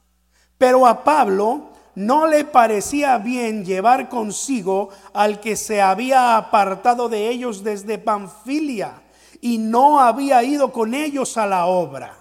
Pero 0.57 0.87
a 0.87 1.03
Pablo 1.03 1.70
no 1.95 2.27
le 2.27 2.45
parecía 2.45 3.17
bien 3.17 3.65
llevar 3.65 4.09
consigo 4.09 4.89
al 5.13 5.39
que 5.39 5.55
se 5.55 5.81
había 5.81 6.37
apartado 6.37 7.09
de 7.09 7.29
ellos 7.29 7.63
desde 7.63 7.97
Panfilia 7.97 9.01
y 9.41 9.57
no 9.57 9.99
había 9.99 10.43
ido 10.43 10.71
con 10.71 10.93
ellos 10.93 11.37
a 11.37 11.47
la 11.47 11.65
obra. 11.65 12.15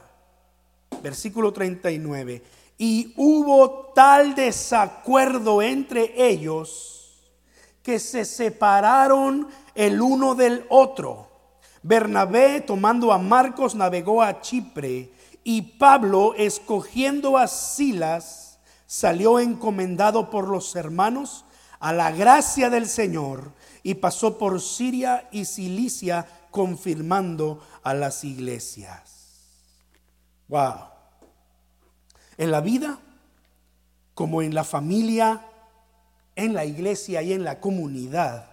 Versículo 1.02 1.52
39. 1.52 2.42
Y 2.78 3.12
hubo 3.16 3.92
tal 3.94 4.34
desacuerdo 4.34 5.62
entre 5.62 6.14
ellos 6.16 6.90
que 7.82 7.98
se 7.98 8.24
separaron 8.24 9.48
el 9.74 10.00
uno 10.00 10.34
del 10.34 10.64
otro. 10.68 11.28
Bernabé, 11.82 12.60
tomando 12.60 13.12
a 13.12 13.18
Marcos, 13.18 13.74
navegó 13.74 14.22
a 14.22 14.40
Chipre 14.40 15.12
y 15.44 15.62
Pablo, 15.62 16.34
escogiendo 16.36 17.38
a 17.38 17.46
Silas, 17.46 18.49
salió 18.90 19.38
encomendado 19.38 20.30
por 20.30 20.48
los 20.48 20.74
hermanos 20.74 21.44
a 21.78 21.92
la 21.92 22.10
gracia 22.10 22.70
del 22.70 22.88
Señor 22.88 23.52
y 23.84 23.94
pasó 23.94 24.36
por 24.36 24.60
Siria 24.60 25.28
y 25.30 25.44
Cilicia 25.44 26.26
confirmando 26.50 27.64
a 27.84 27.94
las 27.94 28.24
iglesias. 28.24 29.44
Wow. 30.48 30.88
En 32.36 32.50
la 32.50 32.60
vida, 32.60 32.98
como 34.14 34.42
en 34.42 34.56
la 34.56 34.64
familia, 34.64 35.46
en 36.34 36.52
la 36.52 36.64
iglesia 36.64 37.22
y 37.22 37.32
en 37.32 37.44
la 37.44 37.60
comunidad, 37.60 38.50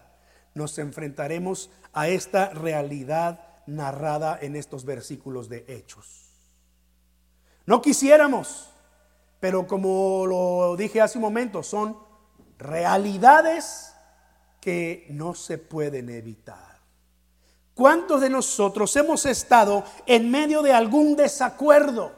nos 0.53 0.77
enfrentaremos 0.77 1.71
a 1.93 2.09
esta 2.09 2.49
realidad 2.49 3.43
narrada 3.65 4.37
en 4.39 4.55
estos 4.55 4.85
versículos 4.85 5.49
de 5.49 5.65
Hechos. 5.67 6.29
No 7.65 7.81
quisiéramos 7.81 8.69
pero 9.39 9.67
como 9.67 10.25
lo 10.25 10.75
dije 10.75 11.01
hace 11.01 11.17
un 11.17 11.23
momento, 11.23 11.63
son 11.63 11.97
realidades 12.57 13.93
que 14.59 15.07
no 15.11 15.33
se 15.33 15.57
pueden 15.57 16.09
evitar. 16.09 16.77
¿Cuántos 17.73 18.21
de 18.21 18.29
nosotros 18.29 18.95
hemos 18.95 19.25
estado 19.27 19.83
en 20.07 20.31
medio 20.31 20.63
de 20.63 20.73
algún 20.73 21.15
desacuerdo? 21.15 22.11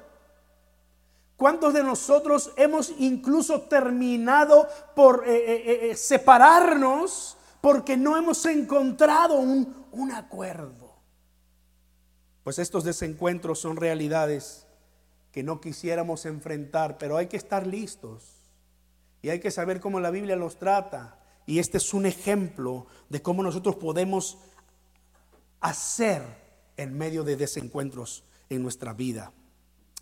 ¿Cuántos 1.35 1.73
de 1.73 1.83
nosotros 1.83 2.51
hemos 2.55 2.93
incluso 2.97 3.63
terminado 3.63 4.67
por 4.95 5.25
eh, 5.27 5.35
eh, 5.35 5.91
eh, 5.91 5.95
separarnos 5.95 7.37
porque 7.59 7.97
no 7.97 8.15
hemos 8.17 8.45
encontrado 8.45 9.35
un, 9.35 9.85
un 9.91 10.11
acuerdo? 10.13 10.95
Pues 12.43 12.57
estos 12.57 12.85
desencuentros 12.85 13.59
son 13.59 13.75
realidades 13.75 14.65
que 15.31 15.43
no 15.43 15.61
quisiéramos 15.61 16.25
enfrentar, 16.25 16.97
pero 16.97 17.17
hay 17.17 17.27
que 17.27 17.37
estar 17.37 17.67
listos 17.67 18.23
y 19.21 19.29
hay 19.29 19.39
que 19.39 19.51
saber 19.51 19.79
cómo 19.79 19.99
la 19.99 20.11
Biblia 20.11 20.35
los 20.35 20.57
trata. 20.57 21.19
Y 21.45 21.59
este 21.59 21.77
es 21.77 21.93
un 21.93 22.05
ejemplo 22.05 22.87
de 23.09 23.21
cómo 23.21 23.43
nosotros 23.43 23.75
podemos 23.75 24.37
hacer 25.59 26.23
en 26.77 26.97
medio 26.97 27.23
de 27.23 27.35
desencuentros 27.35 28.23
en 28.49 28.63
nuestra 28.63 28.93
vida. 28.93 29.33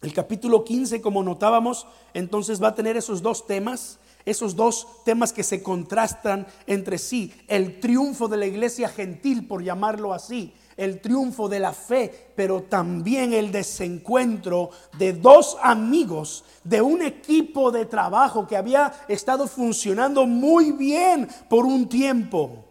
El 0.02 0.14
capítulo 0.14 0.64
15, 0.64 1.02
como 1.02 1.24
notábamos, 1.24 1.88
entonces 2.14 2.62
va 2.62 2.70
a 2.70 2.76
tener 2.76 2.98
esos 2.98 3.24
dos 3.24 3.48
temas, 3.48 4.00
esos 4.26 4.56
dos 4.56 5.04
temas 5.04 5.34
que 5.34 5.42
se 5.42 5.64
contrastan 5.64 6.46
entre 6.68 7.00
sí. 7.00 7.34
El 7.48 7.80
triunfo 7.80 8.28
de 8.28 8.38
la 8.38 8.46
iglesia 8.46 8.90
gentil, 8.90 9.48
por 9.48 9.64
llamarlo 9.64 10.14
así, 10.14 10.54
el 10.78 11.02
triunfo 11.02 11.50
de 11.50 11.60
la 11.60 11.74
fe, 11.74 12.32
pero 12.36 12.64
también 12.64 13.34
el 13.34 13.52
desencuentro 13.52 14.70
de 14.98 15.14
dos 15.14 15.58
amigos 15.62 16.46
de 16.64 16.82
un 16.82 17.02
equipo 17.02 17.72
de 17.72 17.86
trabajo 17.86 18.48
que 18.48 18.56
había 18.56 18.94
estado 19.08 19.48
funcionando 19.48 20.26
muy 20.26 20.72
bien 20.72 21.28
por 21.50 21.66
un 21.66 21.90
tiempo. 21.90 22.64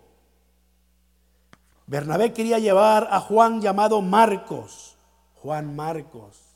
Bernabé 1.86 2.32
quería 2.32 2.58
llevar 2.58 3.08
a 3.10 3.20
Juan 3.20 3.60
llamado 3.60 4.00
Marcos. 4.02 4.96
Juan 5.34 5.76
Marcos. 5.76 6.46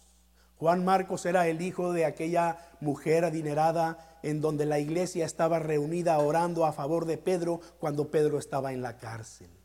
Juan 0.59 0.85
Marcos 0.85 1.25
era 1.25 1.47
el 1.47 1.63
hijo 1.63 1.93
de 1.93 2.05
aquella 2.05 2.59
mujer 2.81 3.25
adinerada 3.25 3.99
en 4.23 4.41
donde 4.41 4.67
la 4.67 4.79
iglesia 4.79 5.25
estaba 5.25 5.59
reunida 5.59 6.19
orando 6.19 6.67
a 6.67 6.73
favor 6.73 7.07
de 7.07 7.17
Pedro 7.17 7.61
cuando 7.79 8.11
Pedro 8.11 8.39
estaba 8.39 8.73
en 8.73 8.83
la 8.83 8.99
cárcel. 8.99 9.60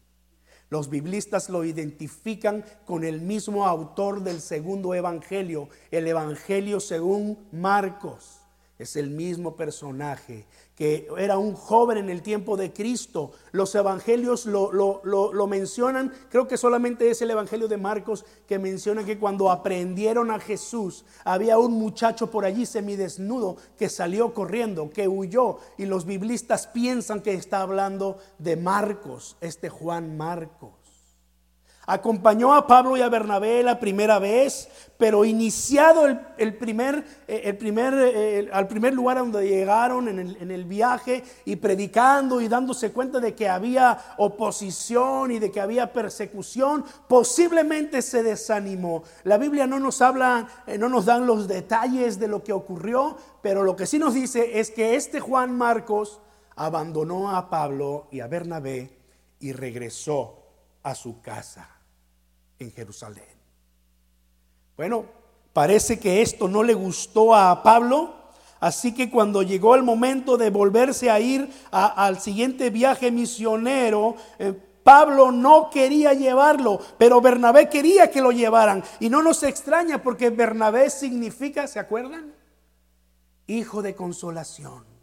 Los 0.69 0.89
biblistas 0.89 1.49
lo 1.49 1.63
identifican 1.63 2.65
con 2.85 3.03
el 3.03 3.21
mismo 3.21 3.65
autor 3.65 4.23
del 4.23 4.41
segundo 4.41 4.93
evangelio, 4.93 5.69
el 5.91 6.07
evangelio 6.07 6.79
según 6.79 7.37
Marcos. 7.51 8.39
Es 8.77 8.95
el 8.95 9.09
mismo 9.09 9.55
personaje 9.55 10.45
que 10.75 11.07
era 11.17 11.37
un 11.37 11.55
joven 11.55 11.97
en 11.97 12.09
el 12.09 12.21
tiempo 12.21 12.57
de 12.57 12.73
Cristo. 12.73 13.31
Los 13.51 13.73
evangelios 13.75 14.45
lo, 14.45 14.71
lo, 14.73 15.47
mencionan, 15.47 16.11
creo 16.29 16.47
que 16.47 16.57
solamente 16.57 17.09
es 17.09 17.21
el 17.21 17.31
evangelio 17.31 17.67
de 17.67 17.77
Marcos 17.77 18.25
que 18.45 18.59
menciona 18.59 19.05
que 19.05 19.17
cuando 19.17 19.49
aprendieron 19.49 20.31
a 20.31 20.39
Jesús, 20.39 21.05
había 21.23 21.57
un 21.57 21.73
muchacho 21.73 22.29
por 22.29 22.43
allí 22.43 22.65
semidesnudo 22.65 23.55
que 23.77 23.89
salió 23.89 24.33
corriendo, 24.33 24.89
que 24.89 25.07
huyó, 25.07 25.59
y 25.77 25.85
los 25.85 26.05
biblistas 26.05 26.67
piensan 26.67 27.21
que 27.21 27.33
está 27.33 27.61
hablando 27.61 28.17
de 28.37 28.57
Marcos, 28.57 29.37
este 29.39 29.69
Juan 29.69 30.17
Marcos. 30.17 30.84
Acompañó 31.87 32.55
a 32.55 32.65
Pablo 32.65 32.97
y 32.97 33.01
a 33.01 33.09
Bernabé 33.09 33.61
la 33.61 33.79
primera 33.79 34.17
vez, 34.17 34.69
pero 34.97 35.23
iniciado 35.23 36.07
el, 36.07 36.55
primer, 36.55 37.05
eh, 37.27 37.59
eh, 37.59 38.49
al 38.51 38.67
primer 38.67 38.95
lugar 38.95 39.17
a 39.17 39.19
donde 39.19 39.47
llegaron 39.47 40.07
en 40.07 40.17
el, 40.17 40.37
en 40.37 40.49
el, 40.49 40.65
viaje 40.65 41.23
y 41.45 41.57
predicando 41.57 42.41
y 42.41 42.47
dándose 42.47 42.91
cuenta 42.91 43.19
de 43.19 43.35
que 43.35 43.47
había 43.47 43.99
oposición 44.17 45.31
y 45.31 45.37
de 45.37 45.51
que 45.51 45.61
había 45.61 45.93
persecución, 45.93 46.83
posiblemente 47.07 48.01
se 48.01 48.23
desanimó. 48.23 49.03
La 49.23 49.37
Biblia 49.37 49.67
no 49.67 49.79
nos 49.79 50.01
habla, 50.01 50.47
eh, 50.65 50.79
no 50.79 50.89
nos 50.89 51.05
dan 51.05 51.27
los 51.27 51.47
detalles 51.47 52.17
de 52.19 52.27
lo 52.27 52.43
que 52.43 52.53
ocurrió, 52.53 53.15
pero 53.43 53.61
lo 53.61 53.75
que 53.75 53.85
sí 53.85 53.99
nos 53.99 54.15
dice 54.15 54.59
es 54.59 54.71
que 54.71 54.95
este 54.95 55.19
Juan 55.19 55.55
Marcos 55.55 56.19
abandonó 56.55 57.35
a 57.35 57.47
Pablo 57.51 58.07
y 58.09 58.21
a 58.21 58.27
Bernabé 58.27 58.97
y 59.39 59.51
regresó 59.51 60.39
a 60.81 60.95
su 60.95 61.21
casa 61.21 61.74
en 62.59 62.71
Jerusalén. 62.71 63.23
Bueno, 64.77 65.05
parece 65.53 65.99
que 65.99 66.21
esto 66.21 66.47
no 66.47 66.63
le 66.63 66.73
gustó 66.73 67.35
a 67.35 67.63
Pablo, 67.63 68.15
así 68.59 68.93
que 68.93 69.09
cuando 69.09 69.41
llegó 69.41 69.75
el 69.75 69.83
momento 69.83 70.37
de 70.37 70.49
volverse 70.49 71.09
a 71.09 71.19
ir 71.19 71.49
al 71.71 72.19
siguiente 72.19 72.69
viaje 72.69 73.11
misionero, 73.11 74.15
eh, 74.39 74.53
Pablo 74.83 75.31
no 75.31 75.69
quería 75.71 76.13
llevarlo, 76.13 76.79
pero 76.97 77.19
Bernabé 77.19 77.69
quería 77.69 78.11
que 78.11 78.21
lo 78.21 78.31
llevaran. 78.31 78.83
Y 78.99 79.09
no 79.09 79.23
nos 79.23 79.41
extraña 79.41 80.03
porque 80.03 80.29
Bernabé 80.29 80.89
significa, 80.91 81.67
¿se 81.67 81.79
acuerdan? 81.79 82.35
Hijo 83.47 83.81
de 83.81 83.95
consolación 83.95 84.94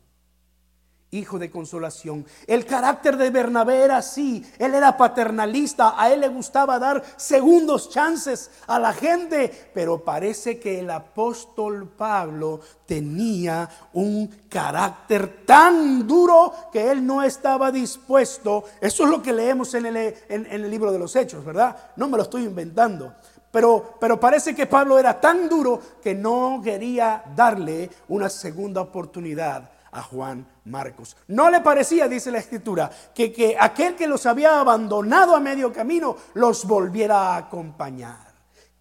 hijo 1.13 1.39
de 1.39 1.51
consolación. 1.51 2.25
El 2.47 2.65
carácter 2.65 3.19
de 3.19 3.29
Bernabé 3.29 3.83
era 3.83 3.99
así, 3.99 4.43
él 4.59 4.75
era 4.75 4.97
paternalista, 4.97 5.95
a 6.01 6.11
él 6.11 6.21
le 6.21 6.29
gustaba 6.29 6.79
dar 6.79 7.05
segundos 7.17 7.91
chances 7.91 8.51
a 8.67 8.79
la 8.79 8.95
gente, 8.95 9.71
pero 9.75 10.03
parece 10.03 10.59
que 10.59 10.81
el 10.81 10.89
apóstol 10.89 11.87
Pablo 11.87 12.61
tenía 12.87 13.69
un 13.93 14.27
carácter 14.49 15.45
tan 15.45 16.07
duro 16.07 16.55
que 16.73 16.91
él 16.91 17.07
no 17.07 17.23
estaba 17.23 17.71
dispuesto, 17.71 18.65
eso 18.81 19.05
es 19.05 19.11
lo 19.11 19.23
que 19.23 19.35
leemos 19.35 19.75
en 19.75 19.85
el, 19.85 20.71
libro 20.71 20.91
de 20.91 20.99
los 20.99 21.15
Hechos, 21.15 21.45
¿verdad? 21.45 21.77
No 21.97 22.09
me 22.09 22.17
lo 22.17 22.23
estoy 22.23 22.45
inventando. 22.45 23.13
Pero, 23.51 23.99
parece 24.19 24.55
que 24.55 24.67
Pablo 24.67 24.99
era 24.99 25.21
tan 25.21 25.47
duro 25.47 25.79
que 26.03 26.15
no 26.15 26.63
quería 26.65 27.23
darle 27.37 27.91
una 28.09 28.31
segunda 28.31 28.81
oportunidad 28.81 29.71
a 29.93 30.03
Juan 30.03 30.47
Marcos. 30.65 31.17
No 31.29 31.51
le 31.51 31.61
parecía, 31.61 32.09
dice 32.09 32.31
la 32.31 32.39
escritura, 32.39 32.91
que, 33.15 33.33
que 33.33 33.57
aquel 33.59 33.95
que 33.95 34.09
los 34.09 34.27
había 34.27 34.59
abandonado 34.59 35.37
a 35.37 35.41
medio 35.41 35.73
camino 35.73 36.17
los 36.35 36.65
volviera 36.65 37.35
a 37.35 37.37
acompañar. 37.37 38.33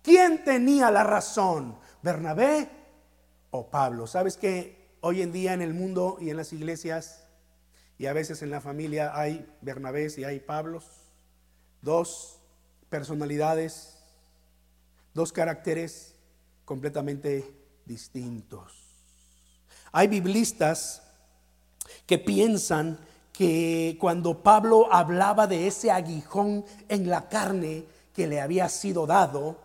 ¿Quién 0.01 0.43
tenía 0.43 0.89
la 0.89 1.03
razón? 1.03 1.77
¿Bernabé 2.01 2.69
o 3.51 3.69
Pablo? 3.69 4.07
¿Sabes 4.07 4.37
que 4.37 4.95
hoy 5.01 5.21
en 5.21 5.31
día 5.31 5.53
en 5.53 5.61
el 5.61 5.73
mundo 5.73 6.17
y 6.19 6.29
en 6.29 6.37
las 6.37 6.53
iglesias 6.53 7.27
y 7.97 8.07
a 8.07 8.13
veces 8.13 8.41
en 8.41 8.49
la 8.49 8.61
familia 8.61 9.11
hay 9.13 9.47
Bernabés 9.61 10.17
y 10.17 10.23
hay 10.23 10.39
Pablos? 10.39 10.85
Dos 11.81 12.39
personalidades, 12.89 13.97
dos 15.13 15.33
caracteres 15.33 16.15
completamente 16.63 17.53
distintos. 17.85 18.80
Hay 19.91 20.07
biblistas 20.07 21.01
que 22.05 22.17
piensan 22.17 22.99
que 23.33 23.97
cuando 23.99 24.43
Pablo 24.43 24.91
hablaba 24.91 25.47
de 25.47 25.67
ese 25.67 25.91
aguijón 25.91 26.65
en 26.89 27.09
la 27.09 27.27
carne 27.29 27.85
que 28.13 28.27
le 28.27 28.41
había 28.41 28.69
sido 28.69 29.07
dado, 29.07 29.57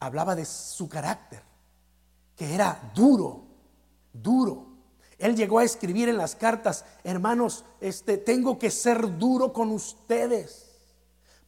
hablaba 0.00 0.34
de 0.34 0.44
su 0.44 0.88
carácter, 0.88 1.42
que 2.36 2.54
era 2.54 2.90
duro, 2.94 3.44
duro. 4.12 4.66
Él 5.18 5.36
llegó 5.36 5.58
a 5.58 5.64
escribir 5.64 6.08
en 6.08 6.18
las 6.18 6.34
cartas, 6.34 6.84
hermanos, 7.04 7.64
este 7.80 8.18
tengo 8.18 8.58
que 8.58 8.70
ser 8.70 9.18
duro 9.18 9.52
con 9.52 9.70
ustedes, 9.70 10.72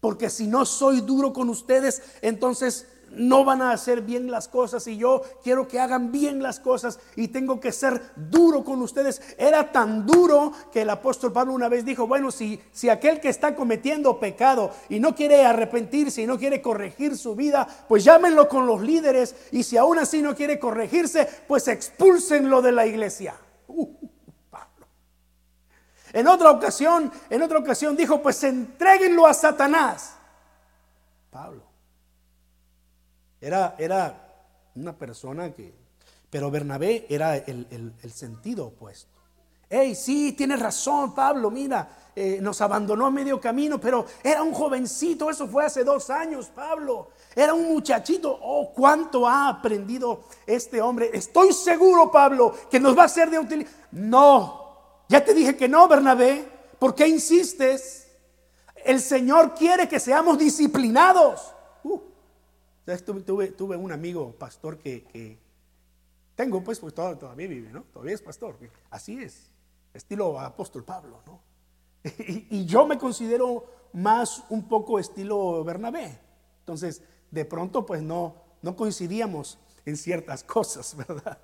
porque 0.01 0.31
si 0.31 0.47
no 0.47 0.65
soy 0.65 1.01
duro 1.01 1.33
con 1.33 1.49
ustedes, 1.49 2.03
entonces 2.23 2.87
no 3.11 3.45
van 3.45 3.63
a 3.63 3.73
hacer 3.73 4.03
bien 4.03 4.31
las 4.31 4.49
cosas 4.49 4.87
y 4.87 4.97
yo 4.97 5.23
quiero 5.43 5.67
que 5.69 5.81
hagan 5.81 6.13
bien 6.13 6.43
las 6.43 6.61
cosas 6.61 6.99
y 7.15 7.29
tengo 7.29 7.61
que 7.61 7.73
ser 7.73 8.01
duro 8.17 8.65
con 8.65 8.83
ustedes. 8.83 9.23
Era 9.39 9.73
tan 9.73 10.07
duro 10.07 10.53
que 10.73 10.83
el 10.83 10.91
apóstol 10.91 11.33
Pablo 11.33 11.53
una 11.53 11.69
vez 11.69 11.85
dijo, 11.85 12.07
bueno, 12.07 12.31
si, 12.31 12.61
si 12.73 12.89
aquel 12.89 13.21
que 13.21 13.29
está 13.29 13.55
cometiendo 13.55 14.19
pecado 14.19 14.71
y 14.89 15.01
no 15.01 15.15
quiere 15.15 15.45
arrepentirse 15.45 16.23
y 16.23 16.27
no 16.27 16.39
quiere 16.39 16.61
corregir 16.61 17.17
su 17.17 17.35
vida, 17.35 17.67
pues 17.89 18.05
llámenlo 18.05 18.49
con 18.49 18.67
los 18.67 18.83
líderes 18.83 19.35
y 19.53 19.63
si 19.63 19.77
aún 19.77 19.99
así 19.99 20.23
no 20.23 20.35
quiere 20.35 20.59
corregirse, 20.59 21.29
pues 21.47 21.69
expúlsenlo 21.69 22.63
de 22.63 22.73
la 22.73 22.87
iglesia. 22.87 23.35
Uh, 23.69 23.89
Pablo. 24.51 24.87
En 26.13 26.27
otra 26.29 26.51
ocasión, 26.51 27.11
en 27.31 27.43
otra 27.43 27.59
ocasión 27.59 27.97
dijo, 27.97 28.21
pues 28.23 28.43
entréguenlo 28.45 29.27
a 29.27 29.35
Satanás. 29.35 30.17
Pablo. 31.31 31.66
Era, 33.41 33.75
era 33.79 34.27
una 34.75 34.97
persona 34.97 35.53
que... 35.53 35.73
Pero 36.31 36.51
Bernabé 36.51 37.07
era 37.09 37.37
el, 37.37 38.13
sentido 38.13 38.67
opuesto. 38.67 39.11
Hey, 39.69 39.95
sí, 39.95 40.33
tienes 40.33 40.61
razón, 40.61 41.15
Pablo, 41.15 41.51
mira, 41.51 41.89
eh, 42.15 42.39
nos 42.41 42.61
abandonó 42.61 43.07
a 43.07 43.11
medio 43.11 43.41
camino, 43.41 43.81
pero 43.81 44.07
era 44.23 44.43
un 44.43 44.53
jovencito, 44.53 45.31
eso 45.31 45.49
fue 45.49 45.65
hace 45.65 45.83
dos 45.83 46.11
años, 46.11 46.51
Pablo. 46.55 47.09
Era 47.35 47.53
un 47.53 47.69
muchachito. 47.69 48.39
Oh, 48.43 48.73
cuánto 48.73 49.27
ha 49.29 49.49
aprendido 49.49 50.25
este 50.47 50.81
hombre. 50.81 51.11
Estoy 51.13 51.53
seguro, 51.53 52.11
Pablo, 52.11 52.55
que 52.71 52.81
nos 52.81 52.97
va 52.97 53.05
a 53.05 53.09
ser 53.09 53.31
de 53.31 53.39
utilidad. 53.39 53.71
No, 53.93 55.03
ya 55.09 55.25
te 55.25 55.35
dije 55.35 55.57
que 55.57 55.69
no, 55.69 55.87
Bernabé. 55.87 56.49
¿Por 56.79 56.95
qué 56.95 57.07
insistes? 57.07 58.09
El 58.85 59.01
Señor 59.01 59.55
quiere 59.55 59.89
que 59.89 60.01
seamos 60.01 60.39
disciplinados. 60.39 61.53
Tuve, 63.25 63.49
tuve, 63.49 63.77
un 63.77 63.91
amigo 63.91 64.33
pastor 64.39 64.79
que, 64.79 65.39
tengo, 66.37 66.63
pues, 66.63 66.79
pues 66.79 66.95
todavía, 66.95 67.49
vive, 67.49 67.73
¿no? 67.73 67.83
Todavía 67.93 68.15
es 68.15 68.23
pastor. 68.23 68.57
Así 68.91 69.21
es, 69.21 69.51
estilo 69.93 70.39
apóstol 70.39 70.85
Pablo, 70.85 71.21
¿no? 71.27 71.41
Y, 72.51 72.65
yo 72.65 72.87
me 72.87 72.97
considero 72.97 73.67
más 73.93 74.45
un 74.51 74.69
poco 74.69 75.01
estilo 75.01 75.65
Bernabé. 75.65 76.17
Entonces, 76.61 77.03
de 77.31 77.45
pronto, 77.45 77.85
pues 77.85 78.03
no, 78.03 78.37
no 78.63 78.77
coincidíamos 78.77 79.59
en 79.85 79.97
ciertas 79.97 80.45
cosas, 80.45 80.97
¿verdad? 80.97 81.39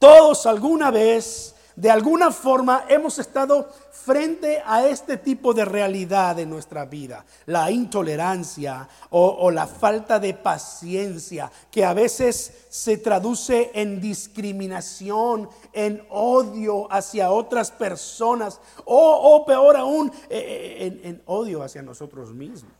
Todos 0.00 0.44
alguna 0.46 0.90
vez 0.90 1.54
de 1.78 1.92
alguna 1.92 2.32
forma 2.32 2.86
hemos 2.88 3.20
estado 3.20 3.68
frente 3.92 4.60
a 4.66 4.88
este 4.88 5.16
tipo 5.16 5.54
de 5.54 5.64
realidad 5.64 6.36
en 6.40 6.50
nuestra 6.50 6.84
vida, 6.84 7.24
la 7.46 7.70
intolerancia 7.70 8.88
o, 9.10 9.48
la 9.52 9.68
falta 9.68 10.18
de 10.18 10.34
paciencia, 10.34 11.52
que 11.70 11.84
a 11.84 11.94
veces 11.94 12.66
se 12.68 12.98
traduce 12.98 13.70
en 13.74 14.00
discriminación, 14.00 15.48
en 15.72 16.04
odio 16.10 16.92
hacia 16.92 17.30
otras 17.30 17.70
personas 17.70 18.60
o, 18.84 19.44
peor 19.46 19.76
aún, 19.76 20.10
eh, 20.28 20.78
eh, 20.80 21.00
en 21.04 21.22
odio 21.26 21.62
hacia 21.62 21.80
nosotros 21.80 22.34
mismos. 22.34 22.72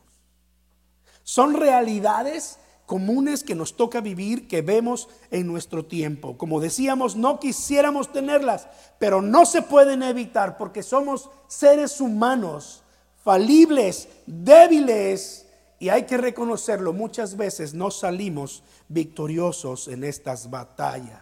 Son 1.23 1.53
realidades 1.53 2.59
comunes 2.89 3.43
que 3.43 3.53
nos 3.53 3.75
toca 3.75 4.01
vivir, 4.01 4.47
que 4.47 4.63
vemos 4.63 5.09
en 5.29 5.45
nuestro 5.45 5.85
tiempo. 5.85 6.39
Como 6.39 6.59
decíamos, 6.59 7.15
no 7.15 7.39
quisiéramos 7.39 8.11
tenerlas, 8.11 8.67
pero 8.97 9.21
no 9.21 9.45
se 9.45 9.61
pueden 9.61 10.01
evitar 10.01 10.57
porque 10.57 10.81
somos 10.81 11.29
seres 11.47 12.01
humanos, 12.01 12.81
falibles, 13.23 14.09
débiles, 14.25 15.45
y 15.77 15.89
hay 15.89 16.07
que 16.07 16.17
reconocerlo, 16.17 16.91
muchas 16.91 17.37
veces 17.37 17.75
no 17.75 17.91
salimos 17.91 18.63
victoriosos 18.87 19.87
en 19.87 20.03
estas 20.03 20.49
batallas. 20.49 21.21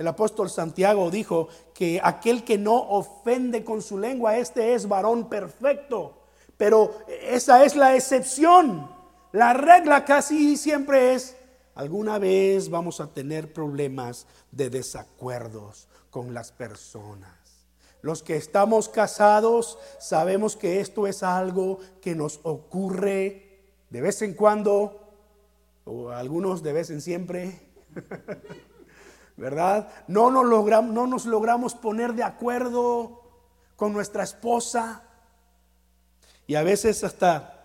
El 0.00 0.08
apóstol 0.08 0.50
Santiago 0.50 1.12
dijo 1.12 1.46
que 1.72 2.00
aquel 2.02 2.42
que 2.42 2.58
no 2.58 2.74
ofende 2.74 3.62
con 3.62 3.82
su 3.82 3.98
lengua, 3.98 4.36
este 4.36 4.74
es 4.74 4.88
varón 4.88 5.28
perfecto 5.28 6.16
pero 6.60 6.92
esa 7.22 7.64
es 7.64 7.74
la 7.74 7.96
excepción. 7.96 8.99
La 9.32 9.52
regla 9.52 10.04
casi 10.04 10.56
siempre 10.56 11.14
es, 11.14 11.36
alguna 11.76 12.18
vez 12.18 12.68
vamos 12.68 13.00
a 13.00 13.12
tener 13.14 13.52
problemas 13.52 14.26
de 14.50 14.70
desacuerdos 14.70 15.88
con 16.10 16.34
las 16.34 16.50
personas. 16.50 17.30
Los 18.02 18.22
que 18.22 18.36
estamos 18.36 18.88
casados 18.88 19.78
sabemos 20.00 20.56
que 20.56 20.80
esto 20.80 21.06
es 21.06 21.22
algo 21.22 21.78
que 22.00 22.16
nos 22.16 22.40
ocurre 22.42 23.60
de 23.90 24.00
vez 24.00 24.20
en 24.22 24.34
cuando, 24.34 25.12
o 25.84 26.10
algunos 26.10 26.62
de 26.62 26.72
vez 26.72 26.90
en 26.90 27.00
siempre, 27.00 27.60
¿verdad? 29.36 29.92
No 30.08 30.30
nos, 30.30 30.46
logramos, 30.46 30.92
no 30.92 31.06
nos 31.06 31.24
logramos 31.24 31.74
poner 31.74 32.14
de 32.14 32.24
acuerdo 32.24 33.22
con 33.76 33.92
nuestra 33.92 34.24
esposa 34.24 35.04
y 36.46 36.56
a 36.56 36.62
veces 36.62 37.04
hasta 37.04 37.59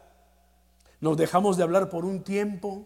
nos 1.05 1.17
dejamos 1.17 1.55
de 1.55 1.61
hablar 1.61 1.89
por 1.91 2.03
un 2.03 2.23
tiempo. 2.23 2.83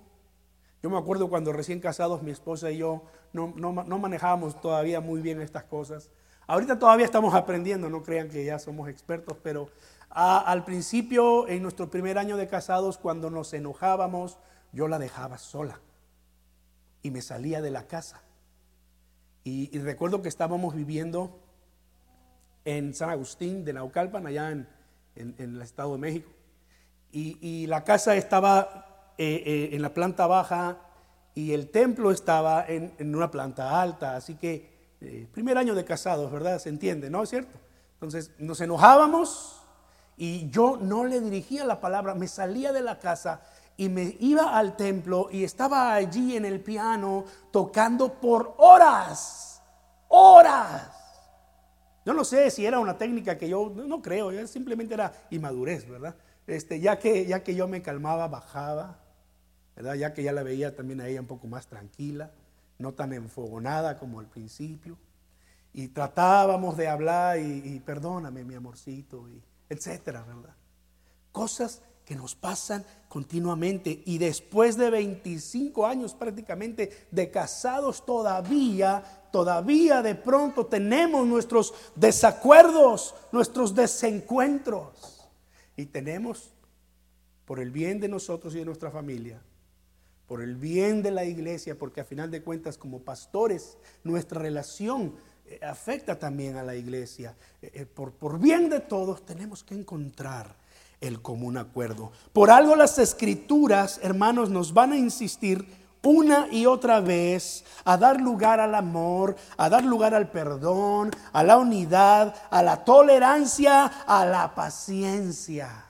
Yo 0.84 0.90
me 0.90 0.98
acuerdo 0.98 1.30
cuando 1.30 1.54
recién 1.54 1.80
casados 1.80 2.22
mi 2.22 2.32
esposa 2.32 2.70
y 2.70 2.80
yo 2.80 3.04
no, 3.32 3.54
no, 3.56 3.72
manejábamos 3.72 4.60
todavía 4.60 5.00
muy 5.00 5.22
bien 5.22 5.40
estas 5.40 5.64
cosas. 5.64 6.12
Ahorita 6.46 6.78
todavía 6.78 7.06
estamos 7.06 7.34
aprendiendo, 7.34 7.90
no 7.90 8.04
crean 8.04 8.28
que 8.28 8.44
ya 8.44 8.60
somos 8.60 8.90
expertos, 8.90 9.38
pero 9.42 9.70
al 10.10 10.66
principio, 10.66 11.48
en 11.48 11.64
nuestro 11.64 11.90
primer 11.90 12.18
año 12.18 12.36
de 12.36 12.50
casados, 12.50 12.98
cuando 12.98 13.30
nos 13.30 13.54
enojábamos, 13.54 14.38
yo 14.74 14.90
la 14.90 15.00
dejaba 15.00 15.38
sola 15.38 15.80
y 17.02 17.12
me 17.12 17.22
salía 17.22 17.62
de 17.62 17.72
la 17.72 17.88
casa. 17.88 18.22
Y, 19.46 19.80
recuerdo 19.80 20.22
que 20.22 20.28
estábamos 20.28 20.76
viviendo 20.76 21.40
en 22.66 22.94
San 22.94 23.12
Agustín 23.12 23.64
de 23.64 23.72
Naucalpan, 23.72 24.28
allá 24.28 24.52
en, 24.52 24.68
el 25.16 25.62
Estado 25.62 25.94
de 25.94 26.00
México. 26.00 26.30
Y, 27.12 27.66
la 27.68 27.84
casa 27.84 28.16
estaba 28.16 29.14
eh, 29.18 29.44
eh, 29.46 29.70
en 29.74 29.82
la 29.82 29.94
planta 29.94 30.28
baja 30.28 30.78
y 31.34 31.54
el 31.54 31.70
templo 31.70 32.12
estaba 32.12 32.66
en, 32.68 32.94
una 33.16 33.32
planta 33.32 33.82
alta. 33.82 34.16
Así 34.16 34.36
que, 34.36 34.96
eh, 35.02 35.28
primer 35.32 35.58
año 35.58 35.76
de 35.76 35.86
casados, 35.86 36.32
¿verdad? 36.32 36.60
Se 36.60 36.70
entiende, 36.70 37.10
¿no 37.10 37.24
es 37.24 37.30
cierto? 37.30 37.58
Entonces 37.94 38.32
nos 38.38 38.62
enojábamos 38.62 39.62
y 40.18 40.50
yo 40.50 40.78
no 40.78 41.06
le 41.06 41.22
dirigía 41.22 41.66
la 41.66 41.80
palabra, 41.80 42.14
me 42.14 42.28
salía 42.28 42.72
de 42.72 42.82
la 42.82 43.00
casa 43.00 43.42
y 43.78 43.88
me 43.88 44.18
iba 44.20 44.58
al 44.58 44.76
templo 44.76 45.30
y 45.32 45.46
estaba 45.46 45.94
allí 45.94 46.36
en 46.36 46.44
el 46.44 46.60
piano 46.60 47.24
tocando 47.52 48.14
por 48.14 48.56
horas, 48.58 49.62
horas. 50.10 50.92
Yo 52.06 52.14
no 52.14 52.26
sé 52.26 52.52
si 52.52 52.66
era 52.66 52.80
una 52.80 52.98
técnica 52.98 53.38
que 53.38 53.48
yo 53.48 53.70
no 53.70 54.02
creo, 54.02 54.46
simplemente 54.48 54.94
era 54.94 55.14
inmadurez, 55.30 55.88
¿verdad? 55.88 56.16
Este, 56.50 56.80
ya, 56.80 56.98
que, 56.98 57.28
ya 57.28 57.44
que 57.44 57.54
yo 57.54 57.68
me 57.68 57.84
calmaba, 57.84 58.28
bajaba, 58.28 58.98
¿verdad? 59.76 59.94
Ya 59.94 60.14
que 60.16 60.24
ya 60.24 60.34
la 60.34 60.42
veía 60.42 60.76
también 60.76 61.00
a 61.00 61.08
ella 61.08 61.22
un 61.22 61.28
poco 61.28 61.46
más 61.48 61.68
tranquila, 61.68 62.32
no 62.80 62.94
tan 62.94 63.14
enfogonada 63.14 64.00
como 64.00 64.20
al 64.20 64.26
principio. 64.26 64.98
Y 65.74 65.90
tratábamos 65.90 66.76
de 66.76 66.88
hablar 66.88 67.38
y, 67.38 67.62
y 67.64 67.80
perdóname, 67.80 68.44
mi 68.44 68.56
amorcito, 68.56 69.30
y 69.30 69.40
etcétera, 69.70 70.24
¿verdad? 70.24 70.56
Cosas 71.32 71.84
que 72.04 72.16
nos 72.16 72.34
pasan 72.34 72.84
continuamente 73.08 74.02
y 74.08 74.18
después 74.18 74.76
de 74.76 74.90
25 74.90 75.86
años 75.86 76.16
prácticamente 76.16 77.08
de 77.12 77.30
casados 77.30 78.04
todavía, 78.04 79.04
todavía 79.32 80.02
de 80.02 80.16
pronto 80.16 80.66
tenemos 80.66 81.28
nuestros 81.28 81.76
desacuerdos, 81.96 83.14
nuestros 83.32 83.76
desencuentros 83.76 85.19
y 85.80 85.86
tenemos 85.86 86.52
por 87.46 87.60
el 87.60 87.72
bien 87.72 88.00
de 88.00 88.10
nosotros 88.10 88.54
y 88.54 88.60
de 88.60 88.66
nuestra 88.66 88.92
familia, 88.92 89.42
por 90.28 90.42
el 90.42 90.56
bien 90.56 91.02
de 91.02 91.12
la 91.12 91.26
iglesia, 91.26 91.78
porque 91.78 92.02
a 92.02 92.06
final 92.06 92.30
de 92.30 92.44
cuentas 92.44 92.78
como 92.78 93.00
pastores 93.00 93.78
nuestra 94.04 94.42
relación 94.42 95.16
eh, 95.48 95.60
afecta 95.64 96.20
también 96.20 96.58
a 96.58 96.64
la 96.64 96.76
iglesia. 96.76 97.36
Eh, 97.62 97.72
eh, 97.74 97.86
por, 97.86 98.12
por 98.12 98.40
bien 98.40 98.70
de 98.70 98.82
todos 98.82 99.26
tenemos 99.26 99.64
que 99.64 99.74
encontrar 99.74 100.56
el 101.02 101.22
común 101.22 101.58
acuerdo. 101.58 102.12
Por 102.34 102.52
algo 102.52 102.76
las 102.76 103.00
escrituras, 103.00 104.00
hermanos, 104.04 104.50
nos 104.50 104.74
van 104.74 104.92
a 104.92 104.98
insistir 104.98 105.66
una 106.04 106.48
y 106.50 106.66
otra 106.66 107.02
vez 107.02 107.66
a 107.84 107.98
dar 107.98 108.22
lugar 108.22 108.60
al 108.60 108.76
amor, 108.76 109.36
a 109.58 109.70
dar 109.70 109.84
lugar 109.84 110.14
al 110.14 110.30
perdón, 110.30 111.12
a 111.34 111.44
la 111.44 111.58
unidad, 111.58 112.36
a 112.50 112.64
la 112.64 112.84
tolerancia, 112.84 113.86
a 113.86 114.26
la 114.26 114.56
paciencia. 114.56 115.86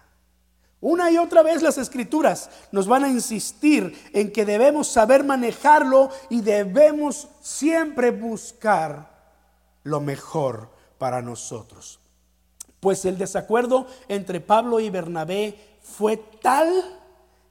Una 0.81 1.11
y 1.11 1.17
otra 1.17 1.43
vez 1.43 1.61
las 1.61 1.77
escrituras 1.77 2.49
nos 2.71 2.87
van 2.87 3.03
a 3.03 3.09
insistir 3.09 4.09
en 4.13 4.31
que 4.31 4.45
debemos 4.45 4.87
saber 4.87 5.23
manejarlo 5.25 6.09
y 6.29 6.41
debemos 6.41 7.27
siempre 7.41 8.11
buscar 8.11 9.09
lo 9.83 9.99
mejor 9.99 10.69
para 10.97 11.21
nosotros. 11.21 11.99
Pues 12.79 13.03
el 13.03 13.17
desacuerdo 13.17 13.87
entre 14.07 14.39
Pablo 14.39 14.79
y 14.79 14.89
Bernabé 14.89 15.77
fue 15.81 16.15
tal 16.15 16.97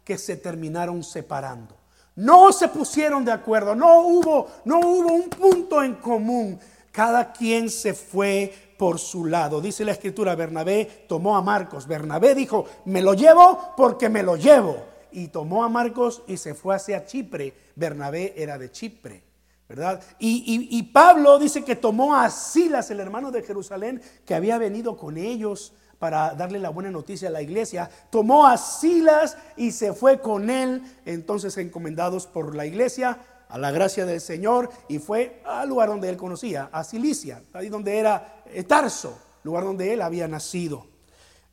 que 0.05 0.17
se 0.17 0.37
terminaron 0.37 1.05
separando. 1.05 1.78
No 2.19 2.51
se 2.51 2.67
pusieron 2.67 3.25
de 3.25 3.31
acuerdo, 3.31 3.77
no 3.77 4.01
hubo, 4.01 4.49
no 4.65 4.81
hubo 4.81 5.13
un 5.13 5.29
punto 5.29 5.85
en 5.85 5.95
común. 5.95 6.59
Cada 6.91 7.33
quien 7.33 7.71
se 7.71 7.95
fue 7.95 8.53
por 8.77 8.99
su 8.99 9.25
lado. 9.25 9.61
Dice 9.61 9.85
la 9.85 9.93
escritura, 9.93 10.35
Bernabé 10.35 11.05
tomó 11.07 11.37
a 11.37 11.43
Marcos. 11.43 11.87
Bernabé 11.87 12.35
dijo, 12.35 12.67
me 12.87 13.03
lo 13.03 13.15
llevo 13.15 13.73
porque 13.77 14.09
me 14.09 14.25
lo 14.25 14.35
llevo. 14.35 14.79
Y 15.13 15.29
tomó 15.29 15.63
a 15.63 15.69
Marcos 15.69 16.23
y 16.27 16.39
se 16.39 16.55
fue 16.55 16.75
hacia 16.75 17.07
Chipre. 17.07 17.55
Bernabé 17.77 18.35
era 18.37 18.59
de 18.59 18.73
Chipre. 18.73 19.23
¿verdad? 19.69 20.03
Y, 20.19 20.83
Pablo 20.93 21.39
dice 21.39 21.63
que 21.63 21.77
tomó 21.77 22.17
a 22.17 22.31
Silas, 22.31 22.91
el 22.91 22.99
hermano 22.99 23.31
de 23.31 23.45
Jerusalén, 23.45 24.03
que 24.27 24.35
había 24.35 24.59
venido 24.59 24.97
con 24.97 25.19
ellos 25.19 25.73
para 25.99 26.35
darle 26.35 26.59
la 26.59 26.71
buena 26.71 26.91
noticia 26.91 27.29
a 27.29 27.33
la 27.33 27.43
iglesia, 27.43 27.91
tomó 28.11 28.47
a 28.47 28.57
Silas 28.57 29.37
y 29.57 29.73
se 29.73 29.93
fue 29.93 30.21
con 30.21 30.51
él, 30.51 30.83
entonces 31.05 31.57
encomendados 31.59 32.27
por 32.27 32.55
la 32.55 32.67
iglesia, 32.67 33.19
a 33.49 33.59
la 33.59 33.71
gracia 33.71 34.07
del 34.07 34.21
Señor, 34.21 34.71
y 34.89 34.99
fue 34.99 35.43
al 35.45 35.69
lugar 35.69 35.89
donde 35.89 36.09
él 36.09 36.17
conocía, 36.17 36.69
a 36.71 36.85
Cilicia, 36.85 37.43
ahí 37.53 37.69
donde 37.69 37.99
era 37.99 38.45
Tarso, 38.67 39.19
lugar 39.43 39.65
donde 39.65 39.93
él 39.93 40.03
había 40.03 40.29
nacido. 40.29 40.87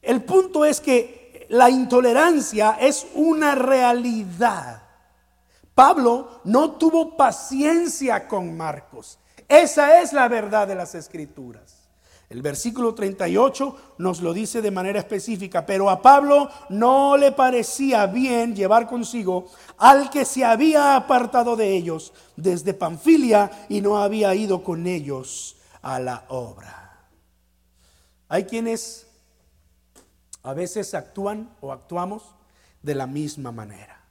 El 0.01 0.23
punto 0.23 0.65
es 0.65 0.81
que 0.81 1.47
la 1.49 1.69
intolerancia 1.69 2.77
es 2.79 3.07
una 3.15 3.55
realidad. 3.55 4.83
Pablo 5.73 6.41
no 6.43 6.71
tuvo 6.71 7.17
paciencia 7.17 8.27
con 8.27 8.55
Marcos. 8.55 9.19
Esa 9.47 10.01
es 10.01 10.13
la 10.13 10.27
verdad 10.27 10.67
de 10.67 10.75
las 10.75 10.95
escrituras. 10.95 11.84
El 12.29 12.41
versículo 12.41 12.95
38 12.95 13.95
nos 13.99 14.21
lo 14.21 14.33
dice 14.33 14.61
de 14.61 14.71
manera 14.71 14.99
específica, 14.99 15.65
pero 15.65 15.89
a 15.89 16.01
Pablo 16.01 16.49
no 16.69 17.17
le 17.17 17.31
parecía 17.31 18.07
bien 18.07 18.55
llevar 18.55 18.87
consigo 18.87 19.45
al 19.77 20.09
que 20.09 20.25
se 20.25 20.43
había 20.43 20.95
apartado 20.95 21.55
de 21.55 21.75
ellos 21.75 22.13
desde 22.35 22.73
Panfilia 22.73 23.67
y 23.69 23.81
no 23.81 23.99
había 23.99 24.33
ido 24.33 24.63
con 24.63 24.87
ellos 24.87 25.57
a 25.83 25.99
la 25.99 26.25
obra. 26.29 27.09
Hay 28.27 28.45
quienes 28.45 29.05
a 30.41 30.53
veces 30.53 30.95
actúan 30.95 31.55
o 31.61 31.71
actuamos 31.71 32.23
de 32.81 32.95
la 32.95 33.05
misma 33.05 33.51
manera. 33.51 34.03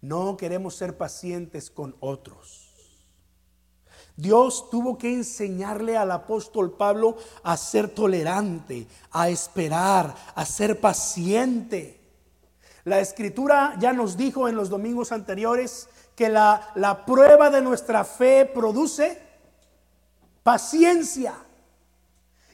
No 0.00 0.36
queremos 0.36 0.76
ser 0.76 0.96
pacientes 0.96 1.68
con 1.70 1.96
otros. 1.98 2.61
Dios 4.16 4.68
tuvo 4.70 4.98
que 4.98 5.12
enseñarle 5.12 5.96
al 5.96 6.10
apóstol 6.10 6.72
Pablo 6.72 7.16
a 7.42 7.56
ser 7.56 7.88
tolerante, 7.88 8.86
a 9.10 9.28
esperar, 9.28 10.14
a 10.34 10.44
ser 10.44 10.80
paciente. 10.80 12.00
La 12.84 13.00
escritura 13.00 13.76
ya 13.78 13.92
nos 13.92 14.16
dijo 14.16 14.48
en 14.48 14.56
los 14.56 14.68
domingos 14.68 15.12
anteriores 15.12 15.88
que 16.14 16.28
la, 16.28 16.70
la 16.74 17.06
prueba 17.06 17.48
de 17.50 17.62
nuestra 17.62 18.04
fe 18.04 18.44
produce 18.44 19.18
paciencia. 20.42 21.34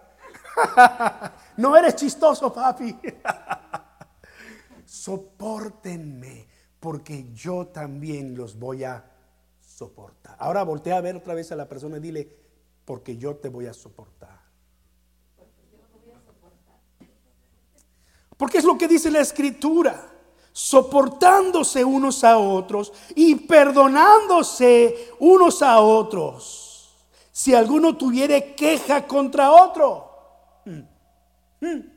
no 1.57 1.77
eres 1.77 1.95
chistoso, 1.95 2.53
papi. 2.53 2.99
Sopórtenme, 4.85 6.49
porque 6.81 7.33
yo 7.33 7.69
también 7.69 8.37
los 8.37 8.59
voy 8.59 8.83
a 8.83 9.13
soportar. 9.77 10.37
Ahora 10.39 10.63
voltea 10.63 10.97
a 10.97 11.01
ver 11.03 11.17
otra 11.17 11.35
vez 11.35 11.53
a 11.53 11.57
la 11.57 11.69
persona 11.69 11.99
y 11.99 12.01
dile, 12.01 12.29
porque 12.85 13.17
yo 13.19 13.37
te 13.37 13.49
voy 13.49 13.67
a 13.67 13.75
soportar. 13.75 14.41
Porque 18.39 18.59
es 18.59 18.65
lo 18.65 18.79
que 18.79 18.89
dice 18.89 19.11
la 19.11 19.21
escritura, 19.21 20.11
soportándose 20.53 21.85
unos 21.85 22.25
a 22.25 22.39
otros 22.39 22.93
y 23.15 23.35
perdonándose 23.35 25.13
unos 25.19 25.63
a 25.63 25.81
otros. 25.81 26.95
Si 27.31 27.55
alguno 27.55 27.97
tuviere 27.97 28.55
queja 28.55 29.07
contra 29.07 29.51
otro. 29.51 30.11
Hmm, 30.65 30.81
hmm 31.61 31.96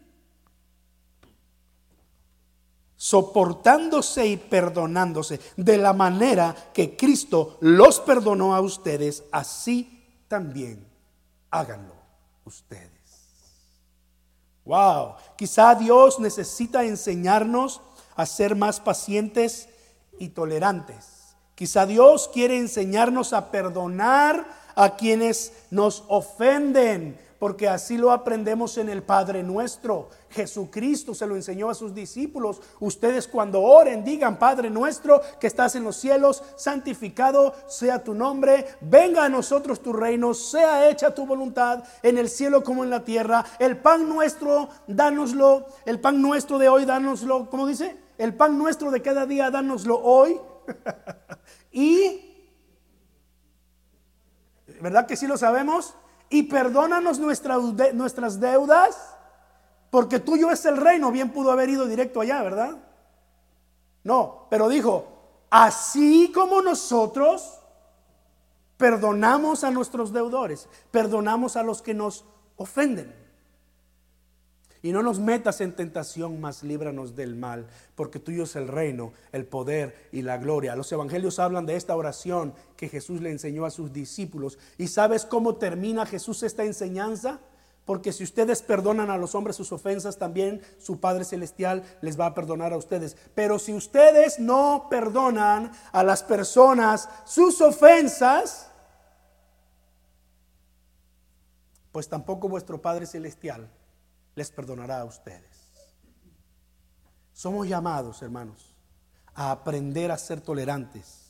soportándose 3.01 4.27
y 4.27 4.35
perdonándose 4.35 5.39
de 5.55 5.77
la 5.77 5.93
manera 5.93 6.53
que 6.73 6.97
Cristo 6.97 7.57
los 7.61 8.01
perdonó 8.01 8.53
a 8.53 8.59
ustedes, 8.59 9.23
así 9.31 10.05
también 10.27 10.85
háganlo 11.49 11.93
ustedes. 12.43 12.89
Wow, 14.65 15.13
quizá 15.37 15.75
Dios 15.75 16.19
necesita 16.19 16.83
enseñarnos 16.83 17.79
a 18.17 18.25
ser 18.25 18.53
más 18.57 18.81
pacientes 18.81 19.69
y 20.19 20.27
tolerantes. 20.27 21.37
Quizá 21.55 21.85
Dios 21.85 22.29
quiere 22.33 22.57
enseñarnos 22.57 23.31
a 23.31 23.49
perdonar 23.49 24.45
a 24.75 24.97
quienes 24.97 25.53
nos 25.71 26.03
ofenden, 26.09 27.17
porque 27.39 27.69
así 27.69 27.97
lo 27.97 28.11
aprendemos 28.11 28.77
en 28.77 28.89
el 28.89 29.01
Padre 29.01 29.41
nuestro. 29.43 30.09
Jesucristo 30.29 31.15
se 31.15 31.25
lo 31.25 31.35
enseñó 31.35 31.69
a 31.69 31.73
sus 31.73 31.95
discípulos. 31.95 32.61
Ustedes 32.81 33.27
cuando 33.27 33.61
oren 33.61 34.03
digan, 34.03 34.37
Padre 34.37 34.69
nuestro 34.69 35.21
que 35.39 35.47
estás 35.47 35.75
en 35.75 35.85
los 35.85 35.95
cielos, 35.95 36.43
santificado 36.57 37.55
sea 37.67 38.03
tu 38.03 38.13
nombre, 38.13 38.65
venga 38.81 39.23
a 39.23 39.29
nosotros 39.29 39.81
tu 39.81 39.93
reino, 39.93 40.33
sea 40.33 40.89
hecha 40.89 41.15
tu 41.15 41.25
voluntad 41.25 41.83
en 42.03 42.17
el 42.17 42.29
cielo 42.29 42.61
como 42.61 42.83
en 42.83 42.89
la 42.89 43.05
tierra. 43.05 43.45
El 43.57 43.77
pan 43.77 44.09
nuestro, 44.09 44.69
dánoslo, 44.87 45.65
el 45.85 45.99
pan 46.01 46.21
nuestro 46.21 46.57
de 46.57 46.67
hoy, 46.67 46.83
dánoslo, 46.83 47.49
¿cómo 47.49 47.65
dice? 47.65 47.97
El 48.17 48.35
pan 48.35 48.57
nuestro 48.57 48.91
de 48.91 49.01
cada 49.01 49.25
día, 49.25 49.49
dánoslo 49.49 49.97
hoy. 49.97 50.39
y, 51.71 52.51
¿verdad 54.81 55.07
que 55.07 55.15
sí 55.15 55.25
lo 55.25 55.37
sabemos? 55.37 55.95
Y 56.29 56.43
perdónanos 56.43 57.19
nuestras 57.19 58.39
deudas, 58.39 59.15
porque 59.89 60.19
tuyo 60.19 60.51
es 60.51 60.65
el 60.65 60.77
reino. 60.77 61.11
Bien 61.11 61.31
pudo 61.31 61.51
haber 61.51 61.69
ido 61.69 61.85
directo 61.85 62.21
allá, 62.21 62.43
¿verdad? 62.43 62.77
No, 64.03 64.47
pero 64.49 64.69
dijo, 64.69 65.07
así 65.49 66.31
como 66.33 66.61
nosotros 66.61 67.59
perdonamos 68.77 69.63
a 69.63 69.71
nuestros 69.71 70.13
deudores, 70.13 70.69
perdonamos 70.91 71.55
a 71.55 71.63
los 71.63 71.81
que 71.81 71.93
nos 71.93 72.23
ofenden. 72.55 73.13
Y 74.81 74.93
no 74.93 75.03
nos 75.03 75.19
metas 75.19 75.59
en 75.59 75.75
tentación, 75.75 76.39
mas 76.39 76.63
líbranos 76.63 77.13
del 77.15 77.35
mal, 77.35 77.67
porque 77.95 78.19
tuyo 78.19 78.43
es 78.43 78.55
el 78.55 78.69
reino, 78.69 79.11
el 79.33 79.45
poder 79.45 80.07
y 80.13 80.21
la 80.21 80.37
gloria. 80.37 80.75
Los 80.75 80.91
evangelios 80.91 81.37
hablan 81.37 81.65
de 81.65 81.75
esta 81.75 81.97
oración 81.97 82.53
que 82.77 82.87
Jesús 82.87 83.19
le 83.19 83.29
enseñó 83.29 83.65
a 83.65 83.71
sus 83.71 83.91
discípulos. 83.91 84.57
¿Y 84.77 84.87
sabes 84.87 85.25
cómo 85.25 85.55
termina 85.55 86.05
Jesús 86.05 86.43
esta 86.43 86.63
enseñanza? 86.63 87.41
Porque 87.83 88.13
si 88.13 88.23
ustedes 88.23 88.61
perdonan 88.61 89.09
a 89.09 89.17
los 89.17 89.35
hombres 89.35 89.57
sus 89.57 89.73
ofensas, 89.73 90.17
también 90.17 90.61
su 90.77 91.01
Padre 91.01 91.25
Celestial 91.25 91.83
les 91.99 92.17
va 92.17 92.27
a 92.27 92.33
perdonar 92.33 92.71
a 92.71 92.77
ustedes. 92.77 93.17
Pero 93.35 93.59
si 93.59 93.73
ustedes 93.73 94.39
no 94.39 94.87
perdonan 94.89 95.71
a 95.91 96.03
las 96.03 96.23
personas 96.23 97.09
sus 97.25 97.59
ofensas, 97.59 98.69
pues 101.91 102.07
tampoco 102.07 102.47
vuestro 102.47 102.81
Padre 102.81 103.05
Celestial 103.05 103.69
les 104.39 104.51
perdonará 104.51 105.01
a 105.01 105.05
ustedes. 105.05 105.59
Somos 107.33 107.67
llamados, 107.67 108.21
hermanos, 108.21 108.75
a 109.35 109.51
aprender 109.51 110.11
a 110.11 110.17
ser 110.17 110.41
tolerantes. 110.41 111.29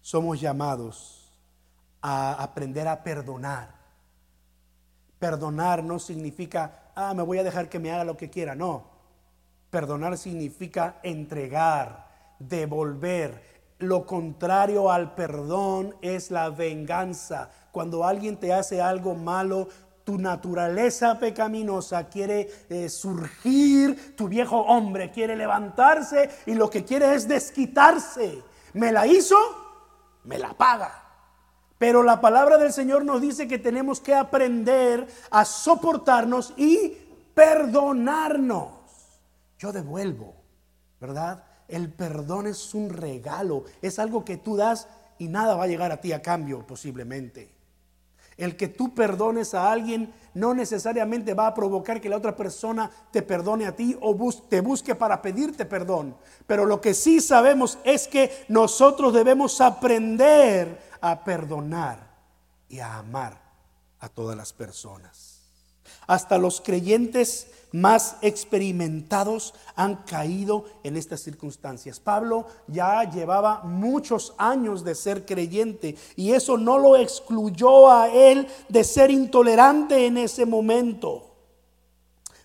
Somos 0.00 0.40
llamados 0.40 1.32
a 2.00 2.40
aprender 2.42 2.86
a 2.86 3.02
perdonar. 3.02 3.74
Perdonar 5.18 5.82
no 5.82 5.98
significa, 5.98 6.92
ah, 6.94 7.14
me 7.14 7.24
voy 7.24 7.38
a 7.38 7.44
dejar 7.44 7.68
que 7.68 7.80
me 7.80 7.90
haga 7.90 8.04
lo 8.04 8.16
que 8.16 8.30
quiera. 8.30 8.54
No. 8.54 8.90
Perdonar 9.70 10.16
significa 10.16 11.00
entregar, 11.02 12.06
devolver. 12.38 13.42
Lo 13.78 14.06
contrario 14.06 14.92
al 14.92 15.16
perdón 15.16 15.96
es 16.00 16.30
la 16.30 16.50
venganza. 16.50 17.50
Cuando 17.72 18.04
alguien 18.04 18.38
te 18.38 18.52
hace 18.52 18.80
algo 18.80 19.14
malo, 19.16 19.68
tu 20.06 20.18
naturaleza 20.18 21.18
pecaminosa 21.18 22.08
quiere 22.08 22.48
eh, 22.70 22.88
surgir, 22.88 24.14
tu 24.14 24.28
viejo 24.28 24.60
hombre 24.60 25.10
quiere 25.10 25.34
levantarse 25.34 26.30
y 26.46 26.54
lo 26.54 26.70
que 26.70 26.84
quiere 26.84 27.12
es 27.12 27.26
desquitarse. 27.26 28.40
Me 28.74 28.92
la 28.92 29.08
hizo, 29.08 29.36
me 30.22 30.38
la 30.38 30.56
paga. 30.56 31.02
Pero 31.76 32.04
la 32.04 32.20
palabra 32.20 32.56
del 32.56 32.72
Señor 32.72 33.04
nos 33.04 33.20
dice 33.20 33.48
que 33.48 33.58
tenemos 33.58 34.00
que 34.00 34.14
aprender 34.14 35.08
a 35.28 35.44
soportarnos 35.44 36.54
y 36.56 36.92
perdonarnos. 37.34 38.68
Yo 39.58 39.72
devuelvo, 39.72 40.36
¿verdad? 41.00 41.42
El 41.66 41.92
perdón 41.92 42.46
es 42.46 42.74
un 42.74 42.90
regalo, 42.90 43.64
es 43.82 43.98
algo 43.98 44.24
que 44.24 44.36
tú 44.36 44.56
das 44.56 44.86
y 45.18 45.26
nada 45.26 45.56
va 45.56 45.64
a 45.64 45.66
llegar 45.66 45.90
a 45.90 46.00
ti 46.00 46.12
a 46.12 46.22
cambio 46.22 46.64
posiblemente. 46.64 47.55
El 48.36 48.56
que 48.56 48.68
tú 48.68 48.94
perdones 48.94 49.54
a 49.54 49.70
alguien 49.70 50.12
no 50.34 50.52
necesariamente 50.52 51.32
va 51.32 51.46
a 51.46 51.54
provocar 51.54 52.00
que 52.00 52.10
la 52.10 52.18
otra 52.18 52.36
persona 52.36 52.90
te 53.10 53.22
perdone 53.22 53.66
a 53.66 53.74
ti 53.74 53.96
o 54.02 54.14
te 54.48 54.60
busque 54.60 54.94
para 54.94 55.22
pedirte 55.22 55.64
perdón. 55.64 56.14
Pero 56.46 56.66
lo 56.66 56.80
que 56.80 56.92
sí 56.92 57.20
sabemos 57.20 57.78
es 57.84 58.06
que 58.06 58.44
nosotros 58.48 59.14
debemos 59.14 59.60
aprender 59.62 60.78
a 61.00 61.24
perdonar 61.24 62.10
y 62.68 62.80
a 62.80 62.98
amar 62.98 63.40
a 64.00 64.08
todas 64.10 64.36
las 64.36 64.52
personas. 64.52 65.40
Hasta 66.06 66.36
los 66.36 66.60
creyentes 66.60 67.48
más 67.76 68.16
experimentados 68.22 69.52
han 69.74 69.96
caído 69.96 70.64
en 70.82 70.96
estas 70.96 71.20
circunstancias. 71.20 72.00
Pablo 72.00 72.46
ya 72.66 73.04
llevaba 73.04 73.62
muchos 73.64 74.34
años 74.38 74.82
de 74.82 74.94
ser 74.94 75.26
creyente 75.26 75.94
y 76.16 76.32
eso 76.32 76.56
no 76.56 76.78
lo 76.78 76.96
excluyó 76.96 77.90
a 77.90 78.08
él 78.08 78.46
de 78.70 78.82
ser 78.82 79.10
intolerante 79.10 80.06
en 80.06 80.16
ese 80.16 80.46
momento. 80.46 81.34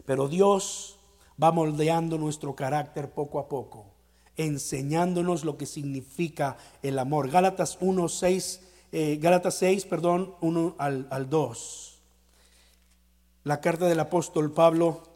Pero 0.05 0.27
Dios 0.27 0.99
va 1.41 1.53
moldeando 1.53 2.17
nuestro 2.17 2.53
carácter 2.53 3.11
poco 3.11 3.39
a 3.39 3.47
poco, 3.47 3.85
enseñándonos 4.35 5.45
lo 5.45 5.57
que 5.57 5.65
significa 5.65 6.57
el 6.83 6.99
amor. 6.99 7.29
Gálatas 7.29 7.77
1, 7.79 8.09
6, 8.09 8.61
eh, 8.91 9.17
Gálatas 9.21 9.55
6, 9.55 9.85
perdón, 9.85 10.35
1 10.41 10.75
al, 10.77 11.07
al 11.09 11.29
2. 11.29 12.01
La 13.45 13.61
carta 13.61 13.85
del 13.87 13.99
apóstol 14.01 14.51
Pablo 14.51 15.10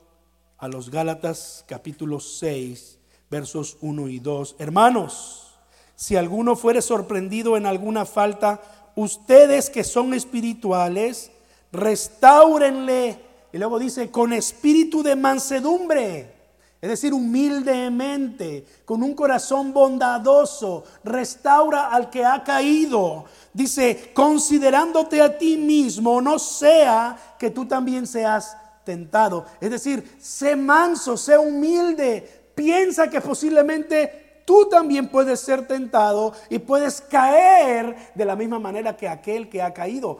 a 0.57 0.67
los 0.67 0.89
Gálatas 0.89 1.65
capítulo 1.67 2.19
6, 2.19 2.97
versos 3.29 3.77
1 3.81 4.07
y 4.07 4.19
2. 4.19 4.55
Hermanos, 4.59 5.53
si 5.95 6.15
alguno 6.15 6.55
fuere 6.55 6.81
sorprendido 6.81 7.57
en 7.57 7.65
alguna 7.65 8.05
falta, 8.05 8.61
ustedes 8.95 9.69
que 9.69 9.83
son 9.83 10.13
espirituales, 10.13 11.31
restáurenle. 11.71 13.19
Y 13.51 13.57
luego 13.57 13.79
dice, 13.79 14.11
con 14.11 14.33
espíritu 14.33 15.03
de 15.03 15.15
mansedumbre. 15.15 16.33
Es 16.81 16.89
decir, 16.89 17.13
humildemente, 17.13 18.65
con 18.85 19.01
un 19.01 19.15
corazón 19.15 19.73
bondadoso, 19.73 20.83
restaura 21.03 21.87
al 21.87 22.09
que 22.09 22.23
ha 22.23 22.43
caído. 22.43 23.25
Dice, 23.53 24.11
considerándote 24.13 25.21
a 25.21 25.37
ti 25.37 25.57
mismo, 25.57 26.21
no 26.21 26.37
sea 26.37 27.35
que 27.39 27.49
tú 27.49 27.65
también 27.65 28.05
seas 28.05 28.55
tentado. 28.85 29.45
Es 29.59 29.71
decir, 29.71 30.17
sé 30.19 30.55
manso, 30.55 31.17
sé 31.17 31.37
humilde, 31.37 32.51
piensa 32.55 33.09
que 33.09 33.19
posiblemente 33.19 34.43
tú 34.45 34.67
también 34.69 35.09
puedes 35.09 35.39
ser 35.39 35.67
tentado 35.67 36.33
y 36.49 36.59
puedes 36.59 37.01
caer 37.01 38.13
de 38.15 38.25
la 38.25 38.35
misma 38.35 38.59
manera 38.59 38.95
que 38.95 39.09
aquel 39.09 39.49
que 39.49 39.61
ha 39.61 39.73
caído. 39.73 40.19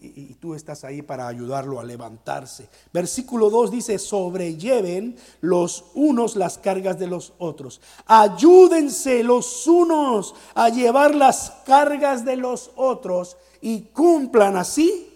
Y, 0.00 0.34
tú 0.34 0.54
estás 0.54 0.84
ahí 0.84 1.02
para 1.02 1.26
ayudarlo 1.26 1.80
a 1.80 1.84
levantarse. 1.84 2.68
Versículo 2.92 3.50
2 3.50 3.70
dice, 3.70 3.98
sobrelleven 3.98 5.16
los 5.40 5.86
unos 5.94 6.36
las 6.36 6.58
cargas 6.58 6.98
de 6.98 7.06
los 7.06 7.32
otros. 7.38 7.80
Ayúdense 8.06 9.24
los 9.24 9.66
unos 9.66 10.34
a 10.54 10.68
llevar 10.68 11.14
las 11.14 11.50
cargas 11.64 12.24
de 12.24 12.36
los 12.36 12.70
otros 12.76 13.36
y 13.60 13.80
cumplan 13.92 14.56
así 14.56 15.12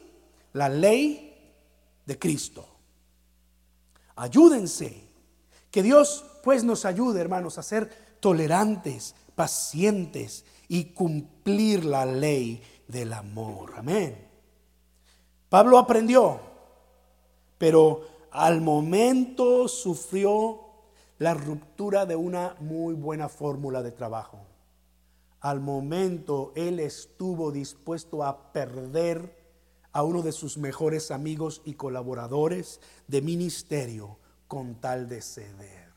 la 0.55 0.69
ley 0.69 1.37
de 2.07 2.19
Cristo. 2.19 2.70
Ayúdense. 4.21 5.09
Que 5.71 5.83
Dios 5.83 6.27
pues 6.43 6.63
nos 6.63 6.85
ayude, 6.85 7.23
hermanos, 7.23 7.57
a 7.57 7.63
ser 7.63 7.89
tolerantes, 8.21 9.15
pacientes 9.35 10.45
y 10.69 10.93
cumplir 10.93 11.87
la 11.87 12.05
ley 12.05 12.63
del 12.87 13.15
amor. 13.15 13.73
Amén. 13.79 14.29
Pablo 15.49 15.79
aprendió, 15.79 16.39
pero 17.57 18.03
al 18.31 18.61
momento 18.61 19.69
sufrió 19.69 20.61
la 21.17 21.33
ruptura 21.33 22.05
de 22.05 22.17
una 22.17 22.57
muy 22.61 22.93
buena 22.93 23.31
fórmula 23.31 23.83
de 23.83 23.93
trabajo. 23.93 24.41
Al 25.41 25.61
momento 25.61 26.53
él 26.57 26.79
estuvo 26.79 27.53
dispuesto 27.53 28.23
a 28.23 28.53
perder 28.53 29.39
a 29.92 30.03
uno 30.03 30.22
de 30.22 30.33
sus 30.33 30.59
mejores 30.59 31.11
amigos 31.11 31.62
y 31.64 31.74
colaboradores 31.74 32.81
de 33.09 33.22
ministerio 33.22 34.18
con 34.46 34.76
tal 34.81 35.09
de 35.09 35.22
ceder. 35.22 35.90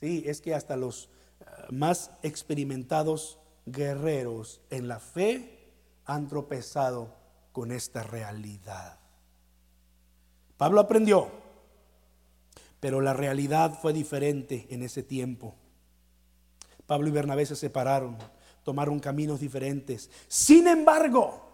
Sí, 0.00 0.24
es 0.26 0.40
que 0.40 0.54
hasta 0.54 0.76
los 0.76 1.08
eh, 1.40 1.44
más 1.70 2.10
experimentados 2.22 3.38
guerreros 3.66 4.60
en 4.70 4.88
la 4.88 5.00
fe 5.00 5.72
han 6.04 6.28
tropezado 6.28 7.14
con 7.52 7.72
esta 7.72 8.02
realidad. 8.02 8.98
Pablo 10.56 10.80
aprendió, 10.80 11.30
pero 12.80 13.00
la 13.00 13.14
realidad 13.14 13.78
fue 13.80 13.92
diferente 13.92 14.66
en 14.70 14.82
ese 14.82 15.02
tiempo. 15.02 15.54
Pablo 16.86 17.08
y 17.08 17.12
Bernabé 17.12 17.46
se 17.46 17.56
separaron, 17.56 18.18
tomaron 18.62 19.00
caminos 19.00 19.40
diferentes. 19.40 20.10
Sin 20.28 20.68
embargo, 20.68 21.53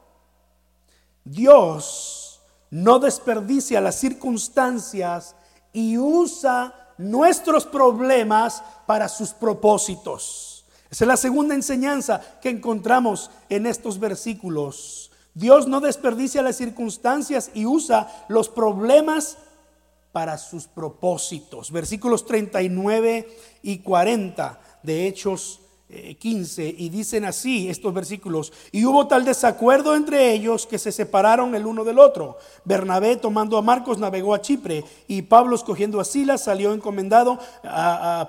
Dios 1.24 2.40
no 2.70 2.98
desperdicia 2.98 3.80
las 3.80 3.96
circunstancias 3.96 5.34
y 5.72 5.98
usa 5.98 6.74
nuestros 6.98 7.66
problemas 7.66 8.62
para 8.86 9.08
sus 9.08 9.30
propósitos. 9.30 10.64
Esa 10.90 11.04
es 11.04 11.08
la 11.08 11.16
segunda 11.16 11.54
enseñanza 11.54 12.20
que 12.40 12.50
encontramos 12.50 13.30
en 13.48 13.66
estos 13.66 13.98
versículos. 13.98 15.10
Dios 15.34 15.68
no 15.68 15.80
desperdicia 15.80 16.42
las 16.42 16.56
circunstancias 16.56 17.50
y 17.54 17.64
usa 17.64 18.26
los 18.28 18.48
problemas 18.48 19.38
para 20.12 20.38
sus 20.38 20.66
propósitos. 20.66 21.70
Versículos 21.70 22.26
39 22.26 23.28
y 23.62 23.78
40 23.78 24.60
de 24.82 25.06
Hechos 25.06 25.60
15 26.18 26.66
eh, 26.66 26.74
y 26.78 26.88
dicen 26.88 27.24
así 27.24 27.68
estos 27.68 27.92
versículos, 27.92 28.52
y 28.72 28.84
hubo 28.84 29.06
tal 29.06 29.24
desacuerdo 29.24 29.94
entre 29.96 30.32
ellos 30.32 30.66
que 30.66 30.78
se 30.78 30.92
separaron 30.92 31.54
el 31.54 31.66
uno 31.66 31.84
del 31.84 31.98
otro. 31.98 32.38
Bernabé 32.64 33.16
tomando 33.16 33.58
a 33.58 33.62
Marcos 33.62 33.98
navegó 33.98 34.34
a 34.34 34.40
Chipre 34.40 34.84
y 35.08 35.22
Pablo 35.22 35.56
escogiendo 35.56 36.00
a 36.00 36.04
Silas 36.04 36.44
salió 36.44 36.72
encomendado 36.72 37.38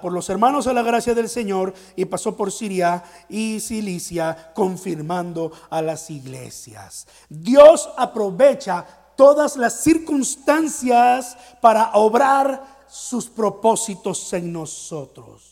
por 0.02 0.12
los 0.12 0.30
hermanos 0.30 0.68
a 0.68 0.74
la 0.74 0.84
gracia 0.84 1.14
del 1.14 1.30
Señor 1.30 1.74
y 1.96 2.06
pasó 2.06 2.36
por 2.36 2.52
Siria 2.52 3.04
y 3.30 3.60
Cilicia 3.60 4.52
confirmando 4.54 5.52
a 5.70 5.82
las 5.82 6.10
iglesias. 6.10 7.08
Dios 7.30 7.90
aprovecha 7.98 8.86
todas 9.16 9.58
las 9.58 9.82
circunstancias 9.82 11.38
para 11.62 11.92
obrar 11.94 12.86
sus 12.90 13.28
propósitos 13.28 14.34
en 14.34 14.52
nosotros. 14.52 15.51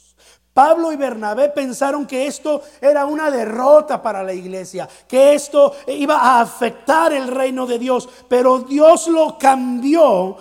Pablo 0.59 0.91
y 0.91 0.97
Bernabé 0.97 1.47
pensaron 1.47 2.05
que 2.05 2.27
esto 2.27 2.61
era 2.81 3.05
una 3.05 3.31
derrota 3.31 4.01
para 4.01 4.23
la 4.23 4.33
iglesia, 4.33 4.89
que 5.07 5.33
esto 5.33 5.73
iba 5.87 6.17
a 6.17 6.41
afectar 6.41 7.13
el 7.13 7.29
reino 7.29 7.65
de 7.65 7.79
Dios, 7.79 8.09
pero 8.27 8.59
Dios 8.59 9.07
lo 9.07 9.37
cambió 9.37 10.35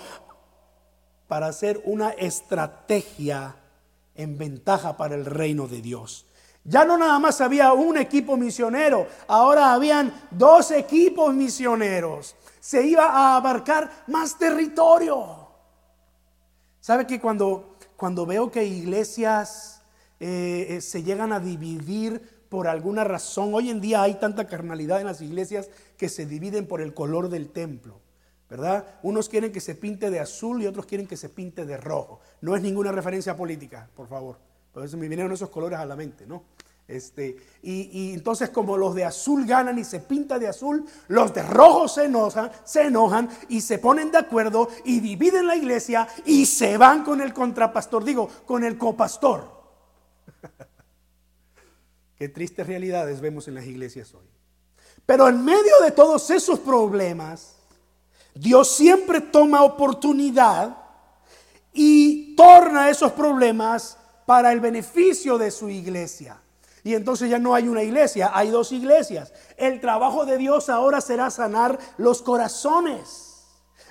para 1.29 1.47
hacer 1.47 1.81
una 1.85 2.11
estrategia 2.11 3.55
en 4.17 4.37
ventaja 4.37 4.97
para 4.97 5.15
el 5.15 5.25
reino 5.25 5.69
de 5.69 5.83
Dios. 5.83 6.27
Ya 6.65 6.85
no 6.85 6.99
nada 6.99 7.21
más 7.21 7.41
había 7.41 7.73
un 7.73 7.97
equipo 7.97 8.37
misionero, 8.37 9.07
ahora 9.29 9.73
habían 9.73 10.13
dos 10.33 10.73
equipos 10.73 11.33
misioneros. 11.33 12.35
Se 12.59 12.85
iba 12.85 13.05
a 13.05 13.37
abarcar 13.37 13.89
más 14.09 14.37
territorio. 14.37 15.47
¿Sabe 16.81 17.07
que 17.07 17.21
cuando, 17.21 17.77
cuando 17.97 18.27
veo 18.27 18.51
que 18.51 18.65
iglesias 18.65 19.78
eh, 20.21 20.67
eh, 20.71 20.81
se 20.81 21.03
llegan 21.03 21.33
a 21.33 21.41
dividir 21.41 22.21
por 22.49 22.67
alguna 22.67 23.05
razón. 23.05 23.55
Hoy 23.55 23.71
en 23.71 23.81
día 23.81 24.03
hay 24.03 24.15
tanta 24.15 24.47
carnalidad 24.47 25.01
en 25.01 25.07
las 25.07 25.21
iglesias 25.21 25.71
que 25.97 26.09
se 26.09 26.27
dividen 26.27 26.67
por 26.67 26.81
el 26.81 26.95
color 26.95 27.29
del 27.29 27.51
templo. 27.51 28.01
¿Verdad? 28.51 28.87
Unos 29.03 29.29
quieren 29.29 29.53
que 29.53 29.61
se 29.61 29.75
pinte 29.75 30.11
de 30.11 30.21
azul 30.21 30.63
y 30.63 30.67
otros 30.67 30.87
quieren 30.87 31.07
que 31.07 31.19
se 31.19 31.29
pinte 31.29 31.67
de 31.67 31.77
rojo. 31.77 32.21
No 32.41 32.57
es 32.57 32.63
ninguna 32.63 32.91
referencia 32.93 33.37
política, 33.37 33.91
por 33.95 34.09
favor. 34.09 34.39
Por 34.73 34.85
eso 34.85 34.97
me 34.97 35.07
vinieron 35.07 35.31
esos 35.33 35.51
colores 35.51 35.79
a 35.79 35.85
la 35.85 35.97
mente, 35.97 36.27
¿no? 36.27 36.45
Este, 36.89 37.37
y, 37.63 37.91
y, 37.93 38.15
entonces 38.15 38.49
como 38.49 38.79
los 38.79 38.95
de 38.95 39.05
azul 39.05 39.45
ganan 39.45 39.79
y 39.79 39.85
se 39.85 40.01
pinta 40.01 40.39
de 40.39 40.49
azul, 40.49 40.87
los 41.09 41.35
de 41.35 41.43
rojo 41.43 41.87
se 41.87 42.07
enojan, 42.07 42.51
se 42.65 42.87
enojan 42.87 43.29
y 43.51 43.61
se 43.61 43.79
ponen 43.79 44.11
de 44.11 44.17
acuerdo 44.17 44.71
y 44.87 45.01
dividen 45.01 45.47
la 45.47 45.55
iglesia 45.55 46.09
y 46.25 46.47
se 46.47 46.79
van 46.79 47.05
con 47.05 47.21
el 47.21 47.35
contrapastor, 47.35 48.05
digo, 48.05 48.31
con 48.47 48.65
el 48.65 48.79
copastor. 48.79 49.58
Qué 52.19 52.29
tristes 52.29 52.67
realidades 52.67 53.21
vemos 53.21 53.47
en 53.47 53.55
las 53.55 53.67
iglesias 53.67 54.13
hoy. 54.13 54.27
Pero 55.07 55.29
en 55.29 55.45
medio 55.45 55.73
de 55.83 55.93
todos 55.93 56.31
esos 56.31 56.59
problemas, 56.59 57.55
Dios 58.35 58.71
siempre 58.71 59.21
toma 59.21 59.63
oportunidad 59.63 60.77
y 61.73 62.35
torna 62.35 62.91
esos 62.91 63.13
problemas 63.13 63.97
para 64.27 64.53
el 64.53 64.61
beneficio 64.61 65.39
de 65.39 65.53
su 65.53 65.69
iglesia. 65.69 66.41
Y 66.83 66.95
entonces 66.95 67.31
ya 67.31 67.39
no 67.39 67.55
hay 67.55 67.69
una 67.69 67.83
iglesia, 67.83 68.31
hay 68.35 68.51
dos 68.51 68.73
iglesias. 68.73 69.33
El 69.57 69.81
trabajo 69.81 70.27
de 70.27 70.39
Dios 70.39 70.69
ahora 70.69 71.01
será 71.01 71.31
sanar 71.31 71.79
los 71.99 72.23
corazones. 72.23 73.45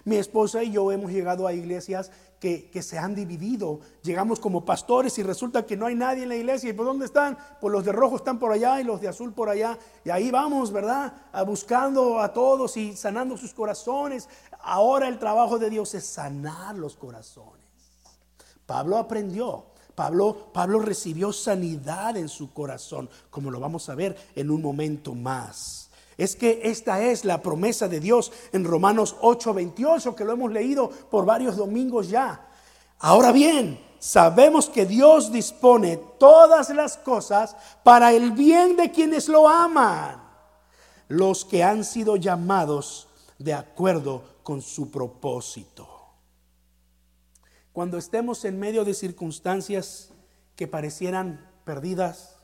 Mi 0.03 0.17
esposa 0.17 0.63
y 0.63 0.71
yo 0.71 0.91
hemos 0.91 1.11
llegado 1.11 1.47
a 1.47 1.53
iglesias 1.53 2.11
que, 2.39 2.81
se 2.81 2.97
han 2.97 3.15
dividido. 3.15 3.79
Llegamos 4.03 4.39
como 4.39 4.63
pastores 4.63 5.17
y 5.17 5.23
resulta 5.23 5.65
que 5.65 5.75
no 5.75 5.87
hay 5.87 5.95
nadie 5.95 6.23
en 6.23 6.29
la 6.29 6.35
iglesia. 6.35 6.69
¿Y 6.69 6.73
por 6.73 6.85
dónde 6.85 7.05
están? 7.05 7.37
Pues 7.59 7.71
los 7.71 7.83
de 7.83 7.91
rojo 7.91 8.17
están 8.17 8.39
por 8.39 8.51
allá 8.51 8.79
y 8.79 8.83
los 8.83 9.01
de 9.01 9.07
azul 9.07 9.33
por 9.33 9.49
allá. 9.49 9.77
Y 10.05 10.09
ahí 10.09 10.31
vamos, 10.31 10.71
¿verdad? 10.71 11.13
Buscando 11.45 12.19
a 12.19 12.31
todos 12.33 12.77
y 12.77 12.95
sanando 12.95 13.37
sus 13.37 13.53
corazones. 13.53 14.29
Ahora 14.61 15.07
el 15.07 15.19
trabajo 15.19 15.57
de 15.57 15.69
Dios 15.69 15.93
es 15.95 16.05
sanar 16.05 16.75
los 16.75 16.95
corazones. 16.95 17.65
Pablo 18.65 18.97
aprendió. 18.97 19.65
Pablo, 19.95 20.51
Pablo 20.53 20.77
recibió 20.77 21.33
sanidad 21.33 22.17
en 22.17 22.29
su 22.29 22.53
corazón, 22.53 23.09
como 23.31 23.49
lo 23.49 23.59
vamos 23.59 23.89
a 23.89 23.95
ver 23.95 24.15
en 24.35 24.51
un 24.51 24.61
momento 24.61 25.15
más 25.15 25.87
es 26.17 26.35
que 26.35 26.61
esta 26.63 27.01
es 27.01 27.25
la 27.25 27.41
promesa 27.41 27.87
de 27.87 27.99
Dios 27.99 28.31
en 28.51 28.65
Romanos 28.65 29.15
8:28, 29.21 30.15
que 30.15 30.25
lo 30.25 30.33
hemos 30.33 30.51
leído 30.51 30.89
por 30.89 31.25
varios 31.25 31.55
domingos 31.55 32.09
ya. 32.09 32.47
Ahora 32.99 33.31
bien, 33.31 33.79
sabemos 33.99 34.69
que 34.69 34.85
Dios 34.85 35.31
dispone 35.31 35.97
todas 36.19 36.69
las 36.71 36.97
cosas 36.97 37.55
para 37.83 38.11
el 38.13 38.31
bien 38.31 38.75
de 38.75 38.91
quienes 38.91 39.27
lo 39.27 39.47
aman, 39.47 40.23
los 41.07 41.45
que 41.45 41.63
han 41.63 41.83
sido 41.83 42.15
llamados 42.15 43.07
de 43.37 43.53
acuerdo 43.53 44.23
con 44.41 44.61
su 44.61 44.89
propósito. 44.89 45.87
Cuando 47.73 47.99
estemos 47.99 48.43
en 48.45 48.59
medio 48.59 48.83
de 48.83 48.95
circunstancias 48.95 50.09
que 50.55 50.67
parecieran 50.67 51.47
perdidas, 51.63 52.37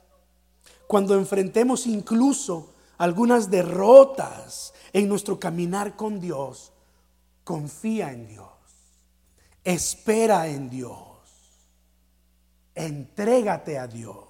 cuando 0.86 1.16
enfrentemos 1.16 1.88
incluso 1.88 2.73
algunas 2.98 3.50
derrotas 3.50 4.72
en 4.92 5.08
nuestro 5.08 5.38
caminar 5.38 5.96
con 5.96 6.20
Dios, 6.20 6.72
confía 7.42 8.12
en 8.12 8.26
Dios, 8.26 8.48
espera 9.62 10.46
en 10.48 10.70
Dios, 10.70 10.98
entrégate 12.74 13.78
a 13.78 13.86
Dios. 13.86 14.28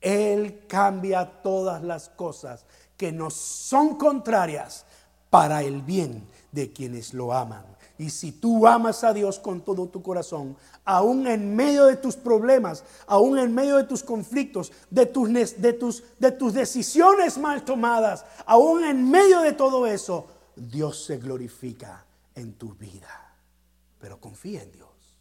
Él 0.00 0.66
cambia 0.68 1.42
todas 1.42 1.82
las 1.82 2.08
cosas 2.08 2.64
que 2.96 3.12
nos 3.12 3.34
son 3.34 3.96
contrarias 3.96 4.86
para 5.30 5.62
el 5.62 5.82
bien 5.82 6.26
de 6.52 6.72
quienes 6.72 7.14
lo 7.14 7.32
aman. 7.32 7.64
Y 7.98 8.10
si 8.10 8.30
tú 8.30 8.64
amas 8.64 9.02
a 9.02 9.12
Dios 9.12 9.40
con 9.40 9.60
todo 9.60 9.88
tu 9.88 10.00
corazón, 10.02 10.56
aún 10.84 11.26
en 11.26 11.54
medio 11.56 11.86
de 11.86 11.96
tus 11.96 12.14
problemas, 12.14 12.84
aún 13.08 13.36
en 13.38 13.52
medio 13.52 13.76
de 13.76 13.84
tus 13.84 14.04
conflictos, 14.04 14.70
de 14.88 15.06
tus, 15.06 15.30
de 15.60 15.72
tus, 15.72 16.04
de 16.18 16.30
tus 16.30 16.54
decisiones 16.54 17.38
mal 17.38 17.64
tomadas, 17.64 18.24
aún 18.46 18.84
en 18.84 19.10
medio 19.10 19.40
de 19.40 19.52
todo 19.52 19.84
eso, 19.84 20.28
Dios 20.54 21.04
se 21.04 21.18
glorifica 21.18 22.06
en 22.36 22.54
tu 22.54 22.72
vida. 22.74 23.34
Pero 23.98 24.20
confía 24.20 24.62
en 24.62 24.70
Dios, 24.70 25.18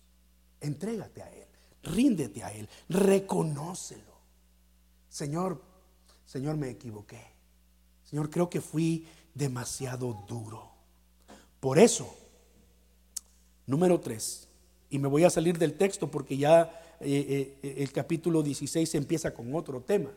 entrégate 0.62 1.24
a 1.24 1.34
Él, 1.34 1.48
ríndete 1.82 2.44
a 2.44 2.54
Él, 2.54 2.70
reconócelo. 2.90 4.18
Señor, 5.10 5.64
Señor, 6.28 6.58
me 6.58 6.70
equivoqué. 6.70 7.26
Señor, 8.04 8.30
creo 8.30 8.52
que 8.52 8.62
fui 8.62 9.08
demasiado 9.34 10.26
duro. 10.28 10.70
Por 11.60 11.80
eso, 11.80 12.14
Número 13.68 14.00
3. 14.00 14.48
Y 14.90 14.98
me 14.98 15.10
voy 15.10 15.26
a 15.26 15.30
salir 15.30 15.60
del 15.60 15.78
texto 15.78 16.10
porque 16.10 16.38
ya 16.38 16.72
eh, 17.02 17.58
eh, 17.62 17.76
el 17.78 17.92
capítulo 17.92 18.42
16 18.42 18.96
empieza 18.96 19.34
con 19.34 19.54
otro 19.54 19.82
tema. 19.82 20.10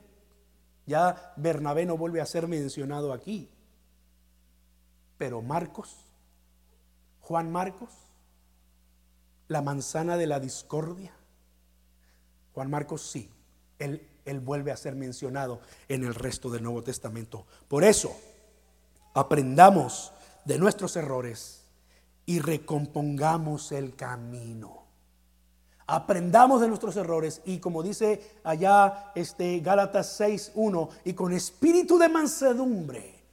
Ya 0.86 1.34
Bernabé 1.36 1.84
no 1.84 1.96
vuelve 1.98 2.20
a 2.20 2.26
ser 2.26 2.46
mencionado 2.46 3.12
aquí. 3.12 3.48
Pero 5.18 5.42
Marcos, 5.42 5.96
Juan 7.20 7.50
Marcos, 7.50 7.90
la 9.48 9.60
manzana 9.60 10.16
de 10.16 10.28
la 10.28 10.40
discordia. 10.40 11.12
Juan 12.54 12.70
Marcos 12.70 13.02
sí, 13.02 13.28
él, 13.78 14.06
él 14.24 14.40
vuelve 14.40 14.70
a 14.70 14.76
ser 14.76 14.94
mencionado 14.94 15.60
en 15.88 16.04
el 16.04 16.14
resto 16.14 16.50
del 16.50 16.62
Nuevo 16.62 16.82
Testamento. 16.82 17.46
Por 17.68 17.84
eso, 17.84 18.16
aprendamos 19.12 20.12
de 20.44 20.58
nuestros 20.58 20.96
errores 20.96 21.59
y 22.30 22.38
recompongamos 22.38 23.72
el 23.72 23.96
camino. 23.96 24.84
Aprendamos 25.88 26.60
de 26.60 26.68
nuestros 26.68 26.94
errores 26.94 27.42
y 27.44 27.58
como 27.58 27.82
dice 27.82 28.38
allá 28.44 29.10
este 29.16 29.58
Gálatas 29.58 30.20
6:1 30.20 30.90
y 31.04 31.14
con 31.14 31.32
espíritu 31.32 31.98
de 31.98 32.08
mansedumbre 32.08 33.24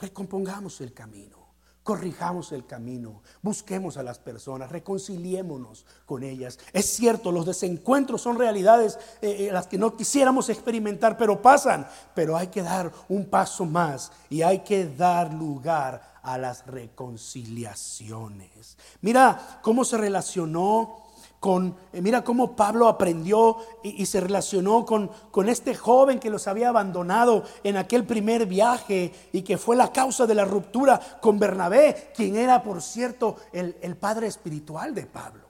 recompongamos 0.00 0.80
el 0.82 0.92
camino. 0.92 1.36
Corrijamos 1.82 2.52
el 2.52 2.64
camino, 2.64 3.22
busquemos 3.42 3.96
a 3.96 4.04
las 4.04 4.20
personas, 4.20 4.70
reconciliémonos 4.70 5.84
con 6.06 6.22
ellas. 6.22 6.60
Es 6.72 6.86
cierto, 6.86 7.32
los 7.32 7.46
desencuentros 7.46 8.22
son 8.22 8.38
realidades 8.38 9.00
eh, 9.20 9.48
eh, 9.48 9.52
las 9.52 9.66
que 9.66 9.78
no 9.78 9.96
quisiéramos 9.96 10.48
experimentar, 10.48 11.18
pero 11.18 11.42
pasan. 11.42 11.88
Pero 12.14 12.36
hay 12.36 12.46
que 12.46 12.62
dar 12.62 12.92
un 13.08 13.26
paso 13.26 13.64
más 13.64 14.12
y 14.30 14.42
hay 14.42 14.60
que 14.60 14.86
dar 14.86 15.34
lugar 15.34 16.13
a 16.24 16.38
las 16.38 16.66
reconciliaciones. 16.66 18.76
Mira 19.00 19.60
cómo 19.62 19.84
se 19.84 19.98
relacionó 19.98 21.04
con, 21.44 21.76
eh, 21.92 22.00
mira 22.00 22.24
cómo 22.24 22.56
Pablo 22.56 22.88
aprendió 22.88 23.58
y, 23.82 24.06
se 24.06 24.18
relacionó 24.18 24.86
con, 24.86 25.10
con, 25.30 25.50
este 25.50 25.74
joven 25.74 26.18
que 26.18 26.30
los 26.30 26.48
había 26.48 26.70
abandonado 26.70 27.44
en 27.62 27.76
aquel 27.76 28.06
primer 28.06 28.46
viaje 28.46 29.12
y 29.30 29.42
que 29.42 29.58
fue 29.58 29.76
la 29.76 29.92
causa 29.92 30.26
de 30.26 30.34
la 30.34 30.46
ruptura 30.46 30.98
con 31.20 31.38
Bernabé, 31.38 32.12
quien 32.16 32.36
era, 32.36 32.62
por 32.62 32.80
cierto, 32.80 33.36
el, 33.52 33.76
el 33.82 33.94
padre 33.94 34.26
espiritual 34.26 34.94
de 34.94 35.04
Pablo. 35.04 35.46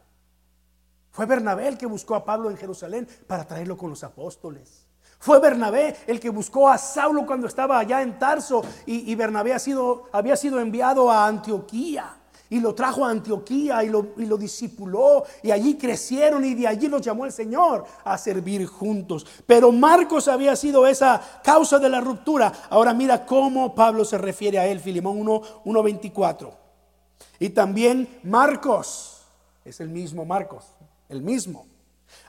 Fue 1.12 1.26
Bernabé 1.26 1.68
el 1.68 1.78
que 1.78 1.86
buscó 1.86 2.16
a 2.16 2.24
Pablo 2.24 2.50
en 2.50 2.56
Jerusalén 2.56 3.06
para 3.28 3.46
traerlo 3.46 3.76
con 3.76 3.90
los 3.90 4.02
apóstoles. 4.02 4.83
Fue 5.18 5.40
Bernabé 5.40 5.96
el 6.06 6.20
que 6.20 6.30
buscó 6.30 6.68
a 6.68 6.78
Saulo 6.78 7.24
cuando 7.26 7.46
estaba 7.46 7.78
allá 7.78 8.02
en 8.02 8.18
Tarso 8.18 8.62
y, 8.86 9.14
Bernabé 9.14 9.54
había 10.12 10.36
sido 10.36 10.60
enviado 10.60 11.10
a 11.10 11.26
Antioquía 11.26 12.16
y 12.50 12.60
lo 12.60 12.74
trajo 12.74 13.04
a 13.04 13.10
Antioquía 13.10 13.82
y 13.82 13.88
lo, 13.88 14.12
y 14.16 14.26
lo 14.26 14.36
discipuló 14.36 15.24
y 15.42 15.50
allí 15.50 15.76
crecieron 15.76 16.44
y 16.44 16.54
de 16.54 16.68
allí 16.68 16.88
los 16.88 17.00
llamó 17.00 17.24
el 17.24 17.32
Señor 17.32 17.84
a 18.04 18.16
servir 18.18 18.66
juntos. 18.66 19.26
Pero 19.46 19.72
Marcos 19.72 20.28
había 20.28 20.54
sido 20.54 20.86
esa 20.86 21.20
causa 21.42 21.78
de 21.78 21.88
la 21.88 22.00
ruptura. 22.00 22.52
Ahora 22.70 22.94
mira 22.94 23.26
cómo 23.26 23.74
Pablo 23.74 24.04
se 24.04 24.18
refiere 24.18 24.58
a 24.58 24.66
él, 24.66 24.78
Filimón 24.80 25.18
1.24. 25.24 26.50
Y 27.40 27.50
también 27.50 28.20
Marcos, 28.22 29.22
es 29.64 29.80
el 29.80 29.88
mismo 29.88 30.24
Marcos, 30.24 30.64
el 31.08 31.22
mismo. 31.22 31.66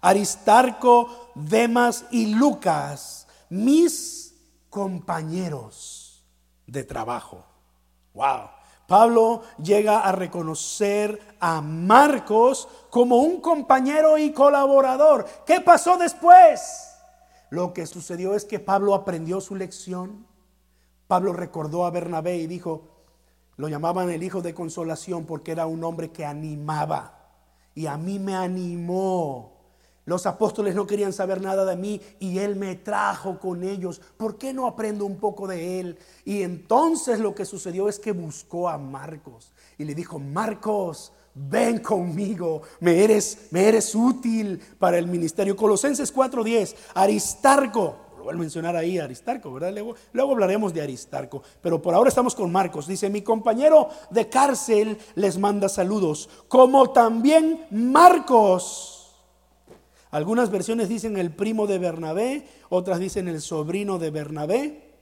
Aristarco, 0.06 1.32
Demas 1.34 2.06
y 2.12 2.36
Lucas, 2.36 3.28
mis 3.50 4.36
compañeros 4.70 6.24
de 6.68 6.84
trabajo. 6.84 7.44
Wow. 8.14 8.50
Pablo 8.88 9.42
llega 9.58 10.02
a 10.02 10.12
reconocer 10.12 11.20
a 11.40 11.60
Marcos 11.60 12.68
como 12.92 13.18
un 13.18 13.42
compañero 13.42 14.20
y 14.20 14.32
colaborador. 14.32 15.26
¿Qué 15.44 15.60
pasó 15.60 15.98
después? 15.98 16.92
Lo 17.50 17.74
que 17.74 17.88
sucedió 17.88 18.36
es 18.36 18.46
que 18.46 18.60
Pablo 18.60 18.94
aprendió 18.94 19.42
su 19.42 19.56
lección. 19.56 20.28
Pablo 21.08 21.34
recordó 21.34 21.84
a 21.84 21.90
Bernabé 21.90 22.38
y 22.38 22.46
dijo, 22.46 22.90
lo 23.58 23.70
llamaban 23.70 24.12
el 24.12 24.22
hijo 24.22 24.44
de 24.44 24.54
consolación 24.54 25.26
porque 25.26 25.52
era 25.52 25.66
un 25.66 25.84
hombre 25.84 26.12
que 26.12 26.28
animaba. 26.28 27.18
Y 27.74 27.88
a 27.88 27.98
mí 27.98 28.20
me 28.20 28.36
animó 28.36 29.55
los 30.06 30.28
apóstoles 30.28 30.76
no 30.76 30.86
querían 30.86 31.14
saber 31.14 31.42
nada 31.42 31.66
de 31.66 31.76
mí 31.76 32.00
y 32.20 32.38
Él 32.38 32.56
me 32.56 32.76
trajo 32.76 33.40
con 33.40 33.64
ellos. 33.64 34.00
¿Por 34.18 34.38
qué 34.38 34.54
no 34.54 34.68
aprendo 34.68 35.06
un 35.06 35.18
poco 35.18 35.48
de 35.48 35.80
Él? 35.80 35.98
Y 36.24 36.44
entonces 36.44 37.20
lo 37.20 37.34
que 37.34 37.44
sucedió 37.44 37.90
es 37.90 38.00
que 38.00 38.12
buscó 38.12 38.70
a 38.70 38.78
Marcos 38.78 39.52
y 39.80 39.84
le 39.84 39.96
dijo, 39.96 40.20
Marcos, 40.20 41.12
ven 41.34 41.80
conmigo, 41.80 42.62
me 42.80 43.04
eres, 43.04 43.48
me 43.50 43.68
eres 43.68 43.96
útil 43.96 44.60
para 44.78 44.98
el 45.00 45.08
ministerio. 45.08 45.56
Colosenses 45.56 46.14
4:10, 46.14 46.76
Aristarco, 46.94 47.96
lo 48.18 48.26
voy 48.26 48.36
a 48.36 48.38
mencionar 48.38 48.76
ahí, 48.76 49.00
Aristarco, 49.00 49.52
¿verdad? 49.54 49.74
Luego, 49.74 49.96
luego 50.14 50.32
hablaremos 50.34 50.72
de 50.72 50.82
Aristarco, 50.82 51.42
pero 51.62 51.82
por 51.82 51.96
ahora 51.96 52.10
estamos 52.10 52.36
con 52.36 52.52
Marcos. 52.52 52.88
Dice, 52.88 53.10
mi 53.10 53.24
compañero 53.24 53.90
de 54.12 54.30
cárcel 54.30 55.00
les 55.16 55.38
manda 55.40 55.68
saludos, 55.68 56.30
como 56.48 56.92
también 56.92 57.66
Marcos 57.72 58.95
algunas 60.12 60.50
versiones 60.50 60.90
dicen 60.90 61.18
el 61.18 61.34
primo 61.34 61.68
de 61.68 61.80
Bernabé, 61.80 62.48
otras 62.70 63.00
dicen 63.00 63.28
el 63.28 63.42
sobrino 63.42 64.00
de 64.00 64.12
Bernabé. 64.12 64.94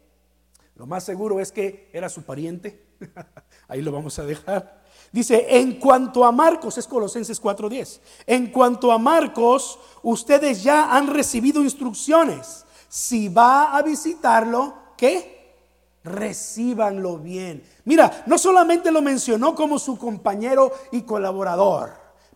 Lo 0.76 0.88
más 0.88 1.04
seguro 1.04 1.40
es 1.40 1.52
que 1.52 1.90
era 1.94 2.10
su 2.10 2.24
pariente. 2.24 2.84
Ahí 3.68 3.82
lo 3.82 3.92
vamos 3.92 4.18
a 4.20 4.26
dejar. 4.26 4.84
Dice, 5.12 5.46
en 5.60 5.80
cuanto 5.80 6.26
a 6.26 6.32
Marcos, 6.32 6.78
es 6.80 6.88
Colosenses 6.88 7.40
4:10, 7.40 8.00
en 8.26 8.48
cuanto 8.52 8.92
a 8.92 8.98
Marcos, 8.98 9.78
ustedes 10.02 10.64
ya 10.64 10.96
han 10.96 11.14
recibido 11.14 11.62
instrucciones. 11.62 12.66
Si 12.90 13.30
va 13.30 13.78
a 13.78 13.82
visitarlo, 13.84 14.74
¿qué? 14.98 15.34
Recíbanlo 16.04 17.20
bien. 17.20 17.64
Mira, 17.86 18.24
no 18.26 18.38
solamente 18.38 18.92
lo 18.92 19.02
mencionó 19.02 19.54
como 19.56 19.78
su 19.78 19.98
compañero 19.98 20.72
y 20.92 21.04
colaborador, 21.04 21.92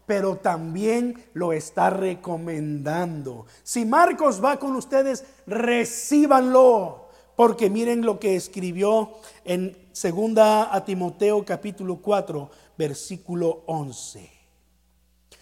pero 0.08 0.38
también 0.38 1.22
lo 1.34 1.54
está 1.54 1.92
recomendando. 1.92 3.46
Si 3.62 3.86
Marcos 3.86 4.44
va 4.44 4.58
con 4.58 4.76
ustedes, 4.76 5.26
recíbanlo, 5.46 7.10
porque 7.36 7.70
miren 7.70 8.04
lo 8.04 8.18
que 8.18 8.38
escribió 8.38 9.12
en 9.44 9.78
segunda 9.92 10.74
a 10.74 10.86
Timoteo 10.86 11.46
capítulo 11.46 11.98
4, 12.02 12.50
versículo 12.78 13.64
11. 13.68 14.32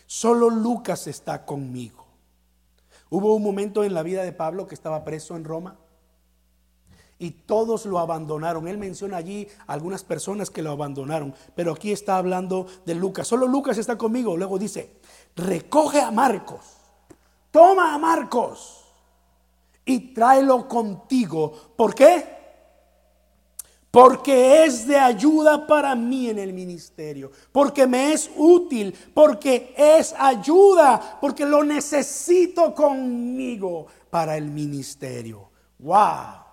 Solo 0.07 0.49
Lucas 0.49 1.05
está 1.05 1.45
conmigo. 1.45 2.07
Hubo 3.11 3.35
un 3.35 3.43
momento 3.43 3.83
en 3.83 3.93
la 3.93 4.01
vida 4.01 4.23
de 4.23 4.33
Pablo 4.33 4.65
que 4.65 4.75
estaba 4.75 5.05
preso 5.05 5.35
en 5.37 5.43
Roma 5.43 5.77
y 7.17 7.31
todos 7.31 7.85
lo 7.85 7.99
abandonaron. 7.99 8.67
Él 8.67 8.77
menciona 8.77 9.17
allí 9.17 9.47
algunas 9.67 10.03
personas 10.03 10.49
que 10.49 10.61
lo 10.61 10.71
abandonaron, 10.71 11.33
pero 11.55 11.73
aquí 11.73 11.91
está 11.91 12.17
hablando 12.17 12.67
de 12.85 12.95
Lucas. 12.95 13.27
Solo 13.27 13.47
Lucas 13.47 13.77
está 13.77 13.97
conmigo. 13.97 14.35
Luego 14.35 14.59
dice, 14.59 14.97
recoge 15.35 16.01
a 16.01 16.11
Marcos, 16.11 16.65
toma 17.51 17.93
a 17.93 17.97
Marcos 17.97 18.83
y 19.85 20.13
tráelo 20.13 20.67
contigo. 20.67 21.53
¿Por 21.75 21.95
qué? 21.95 22.35
Porque 23.91 24.65
es 24.65 24.85
de 24.85 24.97
ayuda 24.97 25.65
para 25.65 25.95
mí 25.95 26.29
en 26.29 26.37
el 26.37 26.51
ministerio, 26.51 27.31
porque 27.53 27.87
me 27.87 28.11
es 28.11 28.29
útil, 28.35 28.93
porque 29.13 29.73
es 29.77 30.13
ayuda, 30.17 31.17
porque 31.21 31.45
lo 31.45 31.63
necesito 31.63 32.75
conmigo 32.75 33.87
para 34.09 34.35
el 34.35 34.51
ministerio. 34.51 35.49
¡Wow! 35.79 36.44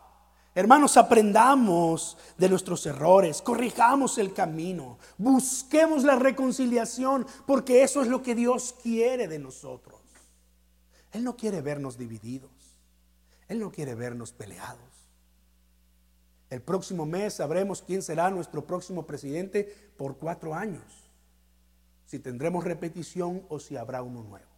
Hermanos, 0.54 0.98
aprendamos 0.98 2.18
de 2.36 2.48
nuestros 2.50 2.84
errores, 2.84 3.40
corrijamos 3.40 4.18
el 4.18 4.34
camino, 4.34 4.98
busquemos 5.16 6.04
la 6.04 6.16
reconciliación, 6.16 7.26
porque 7.46 7.82
eso 7.82 8.02
es 8.02 8.08
lo 8.08 8.22
que 8.22 8.34
Dios 8.34 8.74
quiere 8.82 9.28
de 9.28 9.38
nosotros. 9.38 9.98
Él 11.12 11.24
no 11.24 11.36
quiere 11.36 11.62
vernos 11.62 11.96
divididos, 11.96 12.50
Él 13.48 13.60
no 13.60 13.72
quiere 13.72 13.94
vernos 13.94 14.32
peleados. 14.32 14.80
El 16.50 16.60
próximo 16.60 17.06
mes 17.06 17.32
sabremos 17.32 17.80
quién 17.80 18.02
será 18.02 18.28
nuestro 18.28 18.66
próximo 18.66 19.06
presidente 19.06 19.74
por 19.96 20.18
cuatro 20.18 20.54
años, 20.54 20.84
si 22.04 22.18
tendremos 22.18 22.64
repetición 22.64 23.42
o 23.48 23.58
si 23.58 23.78
habrá 23.78 24.02
uno 24.02 24.22
nuevo. 24.22 24.52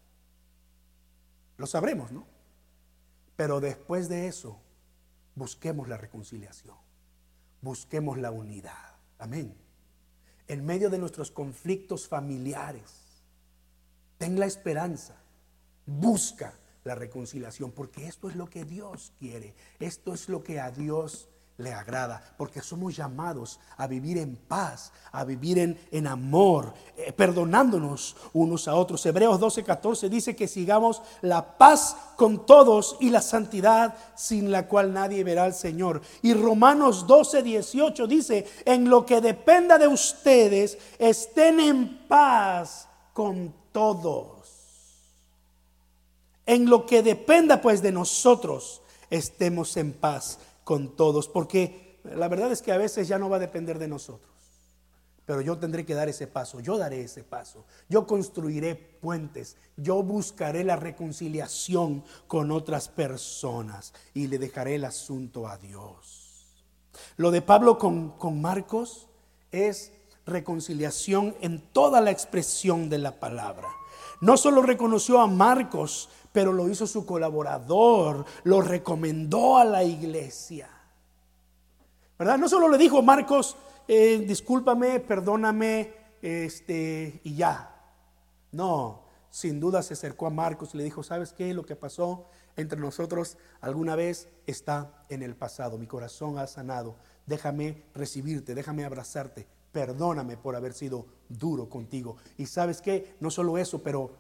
Lo 1.57 1.69
sabremos, 1.69 2.11
¿no? 2.11 2.27
Pero 3.37 3.61
después 3.61 4.09
de 4.09 4.27
eso, 4.27 4.59
busquemos 5.35 5.89
la 5.89 5.97
reconciliación, 5.97 6.77
busquemos 7.61 8.19
la 8.19 8.31
unidad. 8.31 8.97
Amén. 9.19 9.57
En 10.47 10.65
medio 10.65 10.91
de 10.91 10.99
nuestros 10.99 11.31
conflictos 11.31 12.07
familiares, 12.07 13.23
ten 14.19 14.39
la 14.39 14.47
esperanza, 14.47 15.17
busca 15.87 16.55
la 16.85 16.95
reconciliación, 16.95 17.73
porque 17.73 18.07
esto 18.07 18.29
es 18.29 18.37
lo 18.37 18.49
que 18.49 18.65
Dios 18.65 19.13
quiere, 19.19 19.55
esto 19.79 20.13
es 20.13 20.29
lo 20.29 20.43
que 20.43 20.61
a 20.61 20.71
Dios 20.71 21.29
le 21.57 21.73
agrada, 21.73 22.21
porque 22.37 22.61
somos 22.61 22.97
llamados 22.97 23.61
a 23.77 23.87
vivir 23.87 24.19
en 24.19 24.35
paz, 24.35 24.91
a 25.13 25.23
vivir 25.23 25.79
en, 25.93 26.07
amor, 26.09 26.75
eh, 26.97 27.13
perdonándonos 27.13 28.17
unos 28.33 28.67
a 28.67 28.75
otros. 28.75 29.07
Hebreos 29.07 29.39
12, 29.39 29.63
14 29.63 30.09
dice 30.09 30.35
que 30.35 30.49
sigamos 30.49 31.01
la 31.23 31.57
paz 31.57 31.97
con 32.17 32.45
todos 32.45 32.97
y 32.99 33.11
la 33.11 33.23
santidad 33.23 33.95
sin 34.17 34.51
la 34.51 34.67
cual 34.67 34.93
nadie 34.93 35.23
verá 35.23 35.45
al 35.45 35.55
Señor. 35.55 36.03
Y 36.23 36.35
Romanos 36.35 37.07
12, 37.07 37.45
18 37.45 38.07
dice, 38.09 38.47
en 38.65 38.91
lo 38.91 39.07
que 39.07 39.21
dependa 39.21 39.79
de 39.79 39.87
ustedes, 39.87 40.77
estén 40.99 41.61
en 41.61 42.09
paz 42.09 42.89
con 43.13 43.55
todos. 43.71 44.43
En 46.47 46.69
lo 46.69 46.85
que 46.85 47.05
dependa 47.05 47.63
pues 47.63 47.81
de 47.81 47.93
nosotros, 47.93 48.83
estemos 49.09 49.77
en 49.77 49.93
paz 49.93 50.39
con 50.65 50.97
todos, 50.97 51.29
porque 51.29 52.01
la 52.05 52.29
verdad 52.29 52.51
es 52.53 52.63
que 52.63 52.73
a 52.73 52.79
veces 52.79 53.07
ya 53.09 53.19
no 53.19 53.29
va 53.29 53.37
a 53.37 53.41
depender 53.41 53.79
de 53.79 53.89
nosotros. 53.89 54.33
Pero 55.27 55.41
yo 55.41 55.57
tendré 55.59 55.87
que 55.87 55.95
dar 55.95 56.09
ese 56.09 56.27
paso, 56.27 56.61
yo 56.61 56.77
daré 56.77 57.01
ese 57.01 57.25
paso, 57.25 57.65
yo 57.89 58.07
construiré 58.07 58.75
puentes, 58.75 59.57
yo 59.77 60.03
buscaré 60.03 60.65
la 60.65 60.77
reconciliación 60.77 62.05
con 62.27 62.51
otras 62.51 62.89
personas 62.89 63.95
y 64.13 64.27
le 64.27 64.39
dejaré 64.39 64.75
el 64.75 64.85
asunto 64.85 65.49
a 65.49 65.57
Dios. 65.57 66.47
Lo 67.17 67.31
de 67.31 67.41
Pablo 67.41 67.79
con, 67.79 68.11
con 68.19 68.41
Marcos 68.43 69.09
es 69.51 69.93
reconciliación 70.27 71.35
en 71.41 71.61
toda 71.73 72.03
la 72.03 72.11
expresión 72.11 72.91
de 72.91 72.99
la 72.99 73.19
palabra. 73.19 73.69
No 74.25 74.37
solo 74.37 74.63
reconoció 74.63 75.21
a 75.21 75.27
Marcos 75.27 76.09
pero 76.35 76.53
lo 76.53 76.69
hizo 76.69 76.85
su 76.89 77.07
colaborador, 77.07 78.25
lo 78.43 78.61
recomendó 78.61 79.57
a 79.57 79.65
la 79.65 79.85
iglesia. 79.85 80.69
¿Verdad? 82.19 82.39
No 82.39 82.49
solo 82.49 82.69
le 82.69 82.77
dijo, 82.77 83.03
Marcos, 83.03 83.57
eh, 83.87 84.25
discúlpame, 84.27 84.99
perdóname, 84.99 85.95
este, 86.21 87.21
y 87.23 87.37
ya. 87.37 87.73
No, 88.51 89.05
sin 89.31 89.61
duda 89.61 89.81
se 89.81 89.95
acercó 89.95 90.27
a 90.27 90.31
Marcos 90.31 90.75
y 90.75 90.79
le 90.79 90.83
dijo, 90.83 91.05
¿sabes 91.05 91.33
qué? 91.33 91.55
Lo 91.55 91.65
que 91.65 91.77
pasó 91.77 92.27
entre 92.57 92.81
nosotros 92.81 93.37
alguna 93.61 93.95
vez 93.95 94.27
está 94.49 95.05
en 95.11 95.23
el 95.23 95.37
pasado. 95.37 95.79
Mi 95.79 95.87
corazón 95.87 96.39
ha 96.39 96.49
sanado. 96.49 96.97
Déjame 97.27 97.85
recibirte, 97.95 98.57
déjame 98.57 98.85
abrazarte. 98.85 99.47
Perdóname 99.75 100.37
por 100.37 100.55
haber 100.55 100.73
sido 100.73 101.05
duro 101.29 101.69
contigo. 101.69 102.17
Y 102.39 102.47
sabes 102.47 102.81
qué? 102.81 103.17
No 103.19 103.29
solo 103.29 103.59
eso, 103.59 103.83
pero 103.83 104.13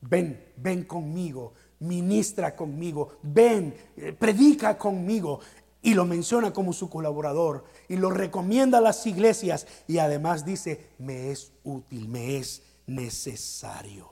ven, 0.00 0.54
ven 0.56 0.84
conmigo, 0.84 1.52
ministra 1.80 2.56
conmigo, 2.56 3.18
ven, 3.22 3.74
eh, 3.98 4.14
predica 4.14 4.78
conmigo. 4.78 5.40
Y 5.82 5.92
lo 5.92 6.06
menciona 6.06 6.54
como 6.54 6.72
su 6.72 6.88
colaborador 6.88 7.66
y 7.86 7.96
lo 7.96 8.08
recomienda 8.08 8.78
a 8.78 8.80
las 8.80 9.06
iglesias 9.06 9.66
y 9.86 9.98
además 9.98 10.46
dice, 10.46 10.92
me 10.98 11.30
es 11.30 11.52
útil, 11.64 12.08
me 12.08 12.38
es 12.38 12.62
necesario. 12.86 14.08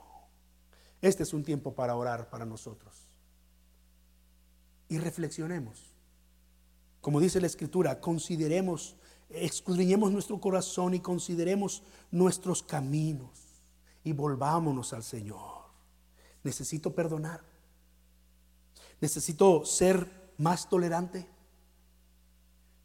Este 1.01 1.23
es 1.23 1.33
un 1.33 1.43
tiempo 1.43 1.73
para 1.73 1.95
orar 1.95 2.29
para 2.29 2.45
nosotros. 2.45 3.09
Y 4.89 4.99
reflexionemos. 4.99 5.95
Como 7.01 7.19
dice 7.19 7.41
la 7.41 7.47
escritura, 7.47 7.99
consideremos, 7.99 8.95
escudriñemos 9.33 10.11
nuestro 10.11 10.39
corazón 10.39 10.93
y 10.93 10.99
consideremos 10.99 11.83
nuestros 12.11 12.61
caminos 12.63 13.29
y 14.03 14.13
volvámonos 14.13 14.93
al 14.93 15.03
Señor. 15.03 15.63
Necesito 16.43 16.93
perdonar. 16.93 17.41
Necesito 19.01 19.65
ser 19.65 20.09
más 20.37 20.69
tolerante. 20.69 21.27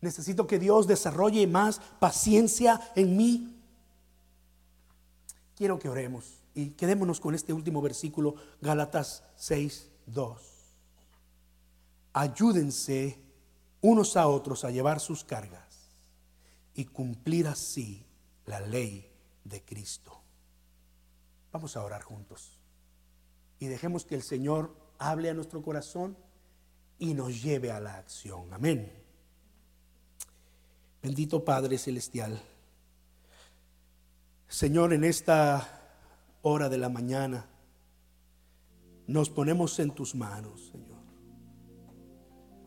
Necesito 0.01 0.47
que 0.47 0.59
Dios 0.59 0.87
desarrolle 0.87 1.47
más 1.47 1.81
paciencia 1.99 2.81
en 2.95 3.17
mí. 3.17 3.55
Quiero 5.57 5.79
que 5.79 5.89
oremos 5.89 6.39
y 6.55 6.71
quedémonos 6.71 7.21
con 7.21 7.35
este 7.35 7.53
último 7.53 7.83
versículo, 7.83 8.37
Gálatas 8.61 9.25
6, 9.37 9.91
2. 10.07 10.43
Ayúdense 12.13 13.19
unos 13.81 14.17
a 14.17 14.29
otros 14.29 14.65
a 14.65 14.71
llevar 14.71 15.01
sus 15.01 15.25
cargas 15.25 15.68
y 16.79 16.85
cumplir 16.85 17.49
así 17.49 18.07
la 18.47 18.61
ley 18.61 19.11
de 19.43 19.65
Cristo. 19.65 20.23
Vamos 21.51 21.77
a 21.77 21.83
orar 21.83 22.03
juntos 22.03 22.61
y 23.59 23.67
dejemos 23.67 24.05
que 24.05 24.15
el 24.15 24.23
Señor 24.23 24.77
hable 24.97 25.29
a 25.29 25.35
nuestro 25.35 25.61
corazón 25.61 26.17
y 27.01 27.15
nos 27.15 27.43
lleve 27.43 27.73
a 27.73 27.81
la 27.81 27.97
acción. 27.97 28.53
Amén. 28.53 28.93
Bendito 31.03 31.45
Padre 31.45 31.79
Celestial. 31.79 32.41
Señor, 34.47 34.93
en 34.93 35.03
esta 35.03 35.91
hora 36.43 36.69
de 36.69 36.79
la 36.79 36.89
mañana 36.89 37.45
nos 39.09 39.31
ponemos 39.31 39.81
en 39.81 39.91
tus 39.91 40.15
manos, 40.15 40.69
Señor. 40.71 41.03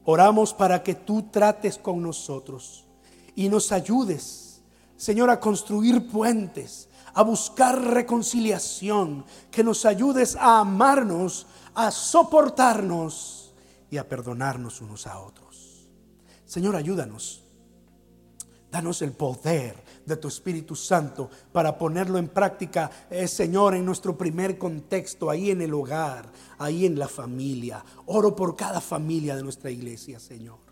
Oramos 0.03 0.53
para 0.53 0.83
que 0.83 0.95
tú 0.95 1.29
trates 1.31 1.77
con 1.77 2.01
nosotros 2.03 2.89
y 3.35 3.49
nos 3.49 3.71
ayudes, 3.71 4.61
Señor, 4.97 5.29
a 5.29 5.39
construir 5.39 6.07
puentes, 6.07 6.89
a 7.13 7.23
buscar 7.23 7.81
reconciliación, 7.81 9.25
que 9.49 9.63
nos 9.63 9.85
ayudes 9.85 10.35
a 10.35 10.59
amarnos, 10.59 11.47
a 11.73 11.91
soportarnos 11.91 13.53
y 13.89 13.97
a 13.97 14.07
perdonarnos 14.07 14.81
unos 14.81 15.07
a 15.07 15.19
otros. 15.19 15.89
Señor, 16.45 16.75
ayúdanos. 16.75 17.43
Danos 18.71 19.01
el 19.01 19.11
poder 19.11 19.75
de 20.05 20.15
tu 20.15 20.29
Espíritu 20.29 20.77
Santo 20.77 21.29
para 21.51 21.77
ponerlo 21.77 22.17
en 22.17 22.29
práctica, 22.29 22.89
eh, 23.09 23.27
Señor, 23.27 23.75
en 23.75 23.85
nuestro 23.85 24.17
primer 24.17 24.57
contexto, 24.57 25.29
ahí 25.29 25.51
en 25.51 25.61
el 25.61 25.73
hogar, 25.73 26.31
ahí 26.57 26.85
en 26.85 26.97
la 26.97 27.09
familia. 27.09 27.83
Oro 28.05 28.33
por 28.33 28.55
cada 28.55 28.79
familia 28.79 29.35
de 29.35 29.43
nuestra 29.43 29.69
iglesia, 29.69 30.19
Señor. 30.19 30.70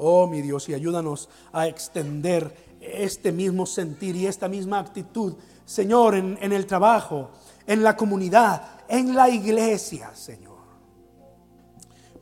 Oh, 0.00 0.28
mi 0.28 0.42
Dios, 0.42 0.68
y 0.68 0.74
ayúdanos 0.74 1.28
a 1.52 1.66
extender 1.66 2.54
este 2.80 3.32
mismo 3.32 3.66
sentir 3.66 4.14
y 4.14 4.26
esta 4.26 4.48
misma 4.48 4.78
actitud, 4.78 5.34
Señor, 5.64 6.14
en, 6.14 6.38
el 6.40 6.66
trabajo, 6.66 7.30
en 7.66 7.82
la 7.82 7.96
comunidad, 7.96 8.62
en 8.88 9.16
la 9.16 9.28
iglesia, 9.28 10.14
Señor. 10.14 10.56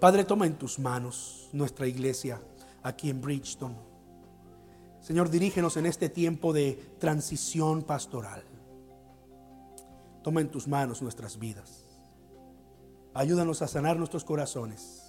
Padre, 0.00 0.24
toma 0.24 0.46
en 0.46 0.54
tus 0.54 0.78
manos 0.78 1.50
nuestra 1.52 1.86
iglesia 1.86 2.40
aquí 2.82 3.10
en 3.10 3.20
Bridgeton. 3.20 3.76
Señor, 5.02 5.28
dirígenos 5.28 5.76
en 5.76 5.84
este 5.84 6.08
tiempo 6.08 6.54
de 6.54 6.96
transición 6.98 7.82
pastoral. 7.82 8.42
Toma 10.22 10.40
en 10.40 10.48
tus 10.48 10.66
manos 10.66 11.02
nuestras 11.02 11.38
vidas. 11.38 11.84
Ayúdanos 13.12 13.60
a 13.60 13.68
sanar 13.68 13.98
nuestros 13.98 14.24
corazones 14.24 15.05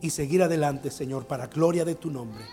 y 0.00 0.10
seguir 0.10 0.42
adelante, 0.42 0.90
Señor, 0.90 1.26
para 1.26 1.46
gloria 1.46 1.84
de 1.84 1.94
tu 1.94 2.10
nombre. 2.10 2.44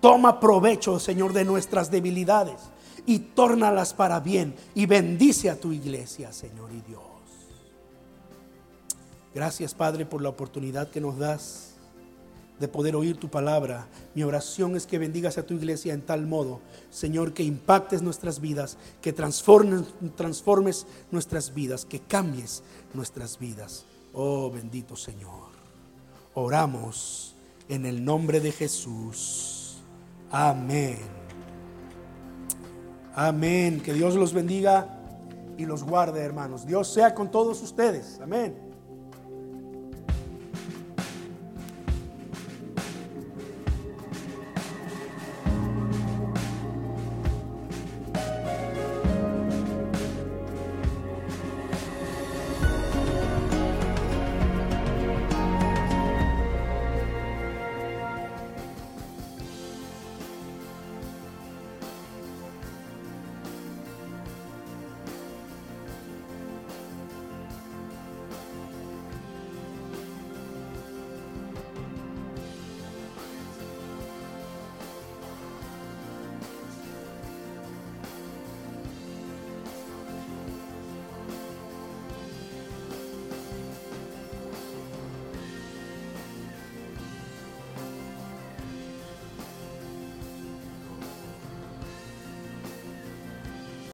Toma 0.00 0.38
provecho, 0.40 0.98
Señor, 0.98 1.32
de 1.32 1.44
nuestras 1.44 1.90
debilidades 1.90 2.60
y 3.06 3.18
tórnalas 3.18 3.94
para 3.94 4.20
bien 4.20 4.54
y 4.74 4.86
bendice 4.86 5.50
a 5.50 5.58
tu 5.58 5.72
iglesia, 5.72 6.32
Señor 6.32 6.70
y 6.72 6.80
Dios. 6.82 7.02
Gracias, 9.34 9.74
Padre, 9.74 10.06
por 10.06 10.22
la 10.22 10.28
oportunidad 10.28 10.90
que 10.90 11.00
nos 11.00 11.18
das 11.18 11.74
de 12.60 12.68
poder 12.68 12.94
oír 12.94 13.16
tu 13.16 13.28
palabra. 13.28 13.88
Mi 14.14 14.22
oración 14.22 14.76
es 14.76 14.86
que 14.86 14.98
bendigas 14.98 15.38
a 15.38 15.46
tu 15.46 15.54
iglesia 15.54 15.92
en 15.92 16.02
tal 16.02 16.26
modo, 16.26 16.60
Señor, 16.90 17.32
que 17.32 17.42
impactes 17.42 18.00
nuestras 18.00 18.40
vidas, 18.40 18.78
que 19.02 19.12
transformes, 19.12 19.82
transformes 20.16 20.86
nuestras 21.10 21.52
vidas, 21.52 21.84
que 21.84 22.00
cambies 22.00 22.62
nuestras 22.94 23.38
vidas. 23.38 23.84
Oh 24.12 24.50
bendito 24.50 24.94
Señor. 24.94 25.53
Oramos 26.34 27.34
en 27.68 27.86
el 27.86 28.04
nombre 28.04 28.40
de 28.40 28.52
Jesús. 28.52 29.76
Amén. 30.30 30.98
Amén. 33.14 33.80
Que 33.80 33.92
Dios 33.92 34.16
los 34.16 34.32
bendiga 34.32 35.00
y 35.56 35.64
los 35.64 35.84
guarde, 35.84 36.20
hermanos. 36.20 36.66
Dios 36.66 36.88
sea 36.88 37.14
con 37.14 37.30
todos 37.30 37.62
ustedes. 37.62 38.20
Amén. 38.20 38.73